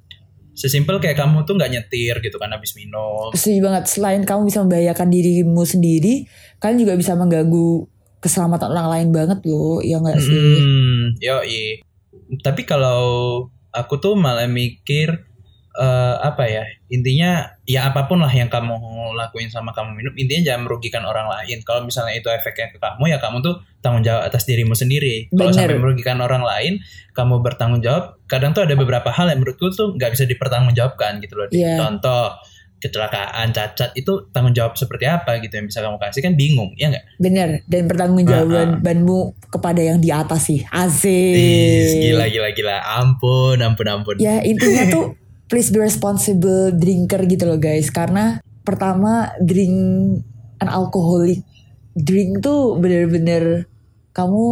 Sesimpel 0.58 0.98
kayak 0.98 1.22
kamu 1.22 1.46
tuh 1.46 1.54
nggak 1.54 1.69
nyetir 1.69 2.17
gitu 2.26 2.41
kan 2.41 2.50
habis 2.50 2.74
minum. 2.74 3.30
Setuju 3.38 3.62
banget. 3.62 3.86
Selain 3.86 4.22
kamu 4.26 4.50
bisa 4.50 4.65
membahayakan 4.65 5.13
dirimu 5.13 5.62
sendiri, 5.62 6.26
kalian 6.58 6.82
juga 6.82 6.93
bisa 6.98 7.13
mengganggu 7.13 7.86
keselamatan 8.17 8.74
orang 8.74 8.89
lain 8.89 9.10
banget 9.13 9.39
loh, 9.46 9.78
ya 9.86 10.02
nggak 10.02 10.17
sih? 10.17 10.34
Hmm, 10.34 11.13
yo 11.22 11.38
Tapi 12.41 12.65
kalau 12.65 13.02
aku 13.69 14.02
tuh 14.02 14.17
malah 14.17 14.50
mikir 14.50 15.30
eh, 15.74 16.15
apa 16.22 16.46
ya 16.46 16.65
intinya 16.94 17.50
ya 17.66 17.90
apa 17.90 18.06
pun 18.06 18.22
lah 18.22 18.30
yang 18.30 18.54
kamu 18.54 18.78
lakuin 19.18 19.50
sama 19.50 19.74
kamu 19.74 19.98
minum 19.98 20.14
intinya 20.14 20.54
jangan 20.54 20.62
merugikan 20.70 21.02
orang 21.10 21.26
lain. 21.26 21.66
Kalau 21.66 21.82
misalnya 21.82 22.14
itu 22.14 22.30
efeknya 22.30 22.70
ke 22.70 22.78
kamu 22.78 23.10
ya 23.10 23.18
kamu 23.18 23.42
tuh 23.42 23.66
tanggung 23.82 24.06
jawab 24.06 24.30
atas 24.30 24.46
dirimu 24.46 24.78
sendiri. 24.78 25.26
Kalau 25.34 25.50
sampai 25.50 25.82
merugikan 25.82 26.22
orang 26.22 26.46
lain, 26.46 26.78
kamu 27.18 27.42
bertanggung 27.42 27.82
jawab. 27.82 28.22
Kadang 28.30 28.54
tuh 28.54 28.70
ada 28.70 28.78
beberapa 28.78 29.10
hal 29.10 29.34
yang 29.34 29.42
menurutku 29.42 29.74
tuh 29.74 29.98
nggak 29.98 30.14
bisa 30.14 30.30
dipertanggungjawabkan 30.30 31.18
gitu 31.26 31.34
loh. 31.34 31.50
Iya. 31.50 31.82
Contoh 31.82 32.38
kecelakaan, 32.78 33.56
cacat 33.56 33.96
itu 33.96 34.28
tanggung 34.36 34.52
jawab 34.52 34.76
seperti 34.76 35.08
apa 35.08 35.40
gitu 35.40 35.56
yang 35.56 35.72
bisa 35.72 35.80
kamu 35.80 35.98
kasih 35.98 36.22
kan 36.22 36.36
bingung 36.36 36.76
ya 36.78 36.94
nggak? 36.94 37.06
Bener. 37.18 37.50
Dan 37.66 37.90
pertanggungjawabanmu 37.90 39.50
kepada 39.50 39.82
yang 39.82 39.98
di 39.98 40.14
atas 40.14 40.52
sih. 40.52 40.62
Asik. 40.70 42.12
Gila 42.12 42.30
gila 42.30 42.54
gila. 42.54 42.78
Ampun, 43.02 43.58
ampun 43.64 43.88
ampun. 43.88 44.16
Ya 44.20 44.44
intinya 44.46 44.84
tuh 44.94 45.06
please 45.48 45.70
be 45.72 45.80
responsible 45.80 46.72
drinker 46.76 47.24
gitu 47.26 47.48
loh 47.48 47.60
guys. 47.60 47.90
Karena 47.90 48.40
pertama 48.64 49.34
drink 49.44 49.76
an 50.64 50.70
alcoholic 50.72 51.44
drink 51.94 52.42
tuh 52.42 52.80
bener-bener 52.80 53.70
kamu 54.16 54.46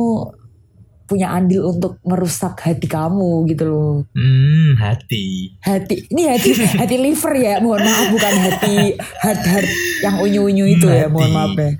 punya 1.11 1.35
andil 1.35 1.67
untuk 1.75 1.99
merusak 2.07 2.55
hati 2.63 2.87
kamu 2.87 3.43
gitu 3.51 3.67
loh. 3.67 3.95
Hmm, 4.15 4.79
hati. 4.79 5.51
Hati 5.59 6.07
ini 6.07 6.23
hati 6.31 6.55
hati 6.55 6.95
liver 6.95 7.33
ya. 7.35 7.59
Mohon 7.59 7.83
maaf 7.83 8.07
bukan 8.15 8.33
hati 8.47 8.75
heart 9.19 9.43
heart 9.43 9.69
yang 9.99 10.15
unyu-unyu 10.23 10.65
itu 10.71 10.87
ya. 10.87 11.07
Hati. 11.07 11.13
Mohon 11.13 11.31
maaf 11.35 11.53
ya. 11.59 11.71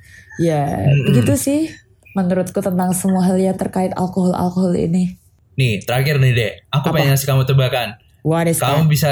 Ya 0.42 0.64
Mm-mm. 0.68 1.06
begitu 1.08 1.34
sih 1.40 1.72
menurutku 2.12 2.60
tentang 2.60 2.92
semua 2.92 3.24
hal 3.24 3.40
yang 3.40 3.56
terkait 3.56 3.96
alkohol-alkohol 3.96 4.76
ini. 4.76 5.16
Nih, 5.56 5.84
terakhir 5.84 6.20
nih, 6.20 6.32
Dek. 6.36 6.54
Aku 6.72 6.92
Apa? 6.92 6.96
pengen 6.96 7.16
ngasih 7.16 7.28
kamu 7.28 7.44
tebakan. 7.48 8.01
What 8.22 8.46
is 8.46 8.58
Kamu 8.58 8.86
that? 8.86 8.90
bisa 8.90 9.10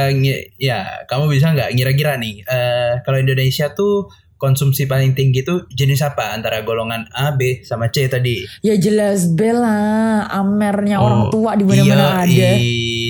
ya, 0.55 0.79
kamu 1.05 1.29
bisa 1.29 1.49
nggak 1.49 1.73
ngira-ngira 1.73 2.13
nih, 2.15 2.43
eh 2.43 2.93
kalau 3.01 3.17
Indonesia 3.17 3.71
tuh 3.71 4.05
konsumsi 4.35 4.85
paling 4.85 5.11
tinggi 5.11 5.41
tuh 5.41 5.67
jenis 5.67 5.99
apa 5.99 6.31
antara 6.31 6.61
golongan 6.61 7.09
A, 7.11 7.33
B 7.33 7.59
sama 7.61 7.89
C 7.89 8.05
tadi? 8.05 8.39
Ya 8.61 8.73
jelas 8.73 9.27
Bella, 9.29 10.23
amernya 10.25 10.97
orang 10.97 11.27
Oh, 11.27 11.29
tua 11.29 11.53
di 11.53 11.65
mana-mana 11.65 12.23
iya, 12.23 12.55
ada. 12.55 12.61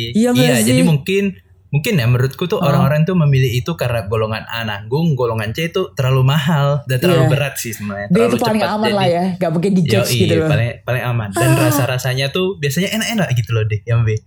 Iya 0.09 0.29
nggak 0.33 0.41
iya, 0.41 0.57
sih? 0.57 0.67
jadi 0.67 0.81
mungkin 0.81 1.23
mungkin 1.69 1.93
ya 1.95 2.09
menurutku 2.09 2.49
tuh 2.49 2.57
Oh. 2.57 2.65
orang-orang 2.65 3.05
tuh 3.05 3.13
memilih 3.13 3.53
itu 3.53 3.77
karena 3.77 4.09
golongan 4.09 4.41
A 4.43 4.65
nanggung, 4.65 5.13
golongan 5.13 5.53
C 5.53 5.69
itu 5.69 5.93
terlalu 5.93 6.25
mahal 6.25 6.81
dan 6.89 6.97
terlalu 6.97 7.27
Iya. 7.27 7.29
berat 7.29 7.53
sih 7.55 7.77
sebenarnya. 7.77 8.07
B 8.09 8.13
Terlalu 8.15 8.25
itu 8.25 8.37
paling 8.41 8.61
cepat 8.63 8.73
aman 8.73 8.87
jadi- 8.87 8.97
lah 8.97 9.05
ya, 9.07 9.23
gak 9.37 9.51
pakai 9.53 9.69
di 9.69 9.81
judge 9.85 10.09
Yoi, 10.09 10.19
gitu 10.19 10.33
loh. 10.33 10.49
paling 10.49 10.69
paling 10.81 11.03
aman 11.05 11.29
dan 11.29 11.49
rasa-rasanya 11.53 12.25
tuh 12.31 12.57
biasanya 12.57 12.89
enak-enak 12.89 13.27
gitu 13.35 13.51
loh 13.53 13.63
deh 13.63 13.85
yang 13.85 14.01
B. 14.01 14.17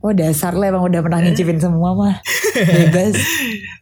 Oh 0.00 0.16
dasar 0.16 0.56
lah 0.56 0.72
emang 0.72 0.88
udah 0.88 1.00
pernah 1.04 1.20
ngicipin 1.20 1.60
semua 1.64 1.92
mah. 1.92 2.16
Bebas. 2.56 3.16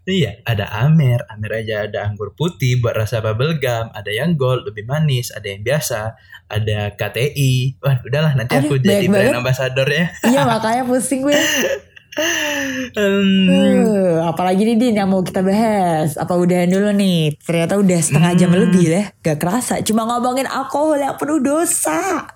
Iya, 0.09 0.41
ada 0.41 0.65
Amer, 0.89 1.21
Amer 1.29 1.53
aja 1.61 1.85
ada 1.85 2.09
anggur 2.09 2.33
putih 2.33 2.81
buat 2.81 2.97
rasa 2.97 3.21
bubble 3.21 3.61
gum, 3.61 3.93
ada 3.93 4.09
yang 4.09 4.41
gold 4.41 4.65
lebih 4.65 4.89
manis, 4.89 5.29
ada 5.29 5.53
yang 5.53 5.61
biasa, 5.61 6.17
ada 6.49 6.97
KTI. 6.97 7.77
Wah, 7.85 8.01
udahlah 8.01 8.33
nanti 8.33 8.57
Aduh, 8.57 8.73
aku 8.73 8.81
jadi 8.81 9.05
brand 9.05 9.37
banget. 9.37 9.37
ambassador 9.37 9.85
ya. 9.85 10.09
iya 10.25 10.49
makanya 10.49 10.89
pusing 10.89 11.29
gue. 11.29 11.37
Hmm, 12.17 13.47
Uh, 13.49 14.19
apalagi 14.27 14.65
nih 14.65 14.77
Din 14.81 14.99
yang 14.99 15.11
mau 15.11 15.23
kita 15.23 15.45
bahas. 15.45 16.19
Apa 16.19 16.35
udahan 16.35 16.67
dulu 16.67 16.91
nih? 16.95 17.37
Ternyata 17.39 17.79
udah 17.79 17.99
setengah 18.03 18.33
jam 18.35 18.51
Hmm. 18.51 18.61
lebih 18.67 18.85
ya. 18.89 19.03
Gak 19.23 19.39
kerasa. 19.39 19.81
Cuma 19.85 20.09
ngomongin 20.09 20.49
alkohol 20.49 20.99
yang 20.99 21.15
penuh 21.15 21.39
dosa. 21.39 22.27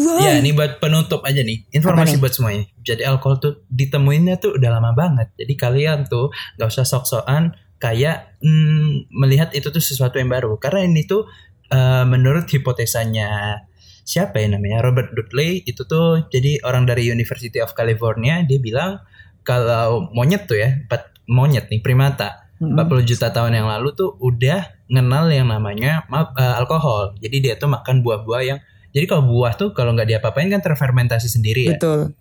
Wah. 0.00 0.22
ya, 0.24 0.40
ini 0.40 0.56
buat 0.56 0.78
penutup 0.80 1.20
aja 1.26 1.42
nih. 1.44 1.68
Informasi 1.72 2.16
nih? 2.16 2.20
buat 2.22 2.32
semuanya. 2.32 2.64
Jadi 2.80 3.02
alkohol 3.04 3.36
tuh 3.42 3.52
ditemuinnya 3.68 4.40
tuh 4.40 4.56
udah 4.56 4.70
lama 4.80 4.92
banget. 4.96 5.28
Jadi 5.36 5.52
kalian 5.58 6.08
tuh 6.08 6.32
gak 6.56 6.68
usah 6.72 6.86
sok-sokan 6.88 7.52
kayak 7.76 8.40
hmm, 8.40 9.12
melihat 9.12 9.52
itu 9.52 9.68
tuh 9.68 9.82
sesuatu 9.82 10.16
yang 10.16 10.32
baru. 10.32 10.56
Karena 10.56 10.86
ini 10.86 11.04
tuh 11.04 11.28
eh, 11.68 12.04
menurut 12.08 12.48
hipotesanya 12.48 13.60
siapa 14.06 14.38
ya 14.38 14.46
namanya 14.46 14.86
Robert 14.86 15.10
Dudley 15.18 15.66
itu 15.66 15.82
tuh 15.82 16.30
jadi 16.30 16.62
orang 16.62 16.86
dari 16.86 17.10
University 17.10 17.58
of 17.58 17.74
California 17.74 18.38
dia 18.46 18.62
bilang 18.62 19.02
kalau 19.46 20.10
monyet 20.10 20.44
tuh 20.44 20.58
ya 20.58 20.74
empat 20.82 21.14
monyet 21.24 21.70
nih 21.70 21.78
primata 21.78 22.50
Mm-mm. 22.58 22.74
40 22.74 23.06
juta 23.06 23.30
tahun 23.30 23.54
yang 23.54 23.68
lalu 23.68 23.94
tuh 23.94 24.18
udah 24.18 24.66
ngenal 24.88 25.30
yang 25.30 25.46
namanya 25.46 26.02
ma- 26.06 26.34
eh, 26.34 26.54
alkohol 26.56 27.14
jadi 27.16 27.36
dia 27.38 27.54
tuh 27.54 27.70
makan 27.70 28.02
buah-buah 28.02 28.42
yang 28.42 28.58
jadi 28.90 29.06
kalau 29.06 29.24
buah 29.24 29.54
tuh 29.54 29.70
kalau 29.70 29.92
nggak 29.92 30.08
diapa-apain 30.10 30.48
kan 30.48 30.58
terfermentasi 30.58 31.28
sendiri 31.28 31.68
ya 31.68 31.78
Betul. 31.78 32.16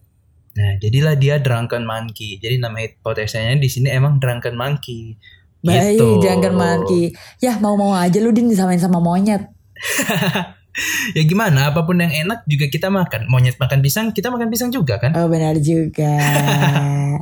nah 0.53 0.71
jadilah 0.77 1.15
dia 1.15 1.39
drunken 1.39 1.83
monkey 1.83 2.37
jadi 2.37 2.59
nama 2.59 2.77
hipotesanya 2.79 3.55
di 3.55 3.67
sini 3.67 3.89
emang 3.89 4.21
drunken 4.21 4.53
monkey 4.53 5.17
Baik, 5.65 5.97
Gitu. 5.97 6.21
jangan 6.21 6.53
maki. 6.53 7.03
Ya 7.41 7.57
mau-mau 7.57 7.97
aja 7.97 8.21
lu 8.21 8.29
Din 8.29 8.45
disamain 8.45 8.77
sama 8.77 9.01
monyet. 9.01 9.49
ya 11.11 11.23
gimana 11.23 11.69
apa 11.69 11.81
pun 11.81 11.95
yang 11.95 12.11
enak 12.11 12.43
juga 12.43 12.67
kita 12.67 12.87
makan 12.87 13.25
monyet 13.25 13.55
makan 13.55 13.79
pisang 13.79 14.09
kita 14.09 14.27
makan 14.27 14.47
pisang 14.47 14.69
juga 14.69 14.97
kan 14.97 15.11
Oh 15.13 15.25
benar 15.25 15.55
juga. 15.57 16.11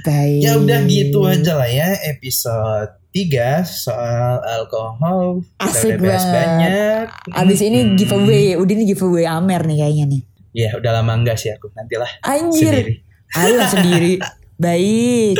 Baik. 0.00 0.40
Ya 0.40 0.54
udah 0.54 0.80
gitu 0.84 1.18
aja 1.22 1.52
lah 1.54 1.66
ya 1.66 1.90
episode 2.06 2.94
3 3.10 3.64
soal 3.64 4.38
alkohol. 4.40 5.42
Asik 5.58 5.98
udah 5.98 6.06
banget. 6.14 6.30
banyak. 6.30 7.04
Abis 7.34 7.60
ini 7.60 7.78
Hmm. 7.82 7.94
giveaway, 7.94 8.54
udah 8.54 8.72
ini 8.72 8.84
giveaway 8.86 9.24
Amer 9.24 9.64
nih 9.64 9.76
kayaknya 9.78 10.04
nih. 10.08 10.22
Ya 10.54 10.70
udah 10.72 10.90
lama 10.94 11.12
enggak 11.14 11.36
sih 11.36 11.50
aku. 11.50 11.72
Nantilah 11.72 12.08
Anjir. 12.22 12.72
sendiri. 12.72 12.92
Ayo 13.34 13.58
sendiri. 13.64 14.12
Baik. 14.58 15.34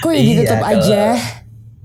Kok 0.00 0.10
ya 0.10 0.16
Iya, 0.16 0.26
ditutup 0.28 0.58
kalau- 0.58 0.70
aja? 0.76 1.02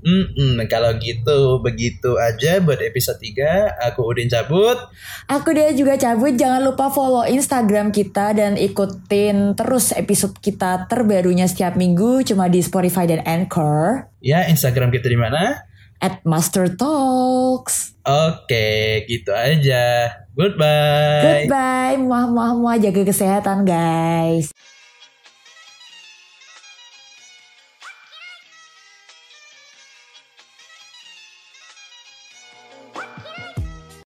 Mm-mm, 0.06 0.62
kalau 0.70 0.94
gitu 1.02 1.58
begitu 1.58 2.14
aja 2.14 2.62
buat 2.62 2.78
episode 2.78 3.18
3 3.18 3.90
Aku 3.90 4.06
Udin 4.06 4.30
cabut 4.30 4.78
Aku 5.26 5.50
dia 5.50 5.74
juga 5.74 5.98
cabut. 5.98 6.30
Jangan 6.38 6.62
lupa 6.62 6.86
follow 6.94 7.26
Instagram 7.26 7.90
kita 7.90 8.30
dan 8.38 8.54
ikutin 8.54 9.58
terus 9.58 9.90
episode 9.90 10.38
kita 10.38 10.86
terbarunya 10.86 11.50
setiap 11.50 11.74
minggu 11.74 12.22
cuma 12.22 12.46
di 12.46 12.62
Spotify 12.62 13.10
dan 13.10 13.26
Anchor 13.26 14.06
Ya 14.22 14.46
Instagram 14.46 14.94
kita 14.94 15.10
di 15.10 15.18
mana? 15.18 15.66
at 15.96 16.20
Master 16.28 16.68
Talks. 16.68 17.96
Oke 18.04 19.02
gitu 19.08 19.32
aja 19.32 20.12
Goodbye 20.36 21.48
Goodbye, 21.48 21.96
muah 21.96 22.28
muah 22.28 22.52
muah 22.52 22.76
jaga 22.76 23.02
kesehatan 23.02 23.64
guys. 23.64 24.52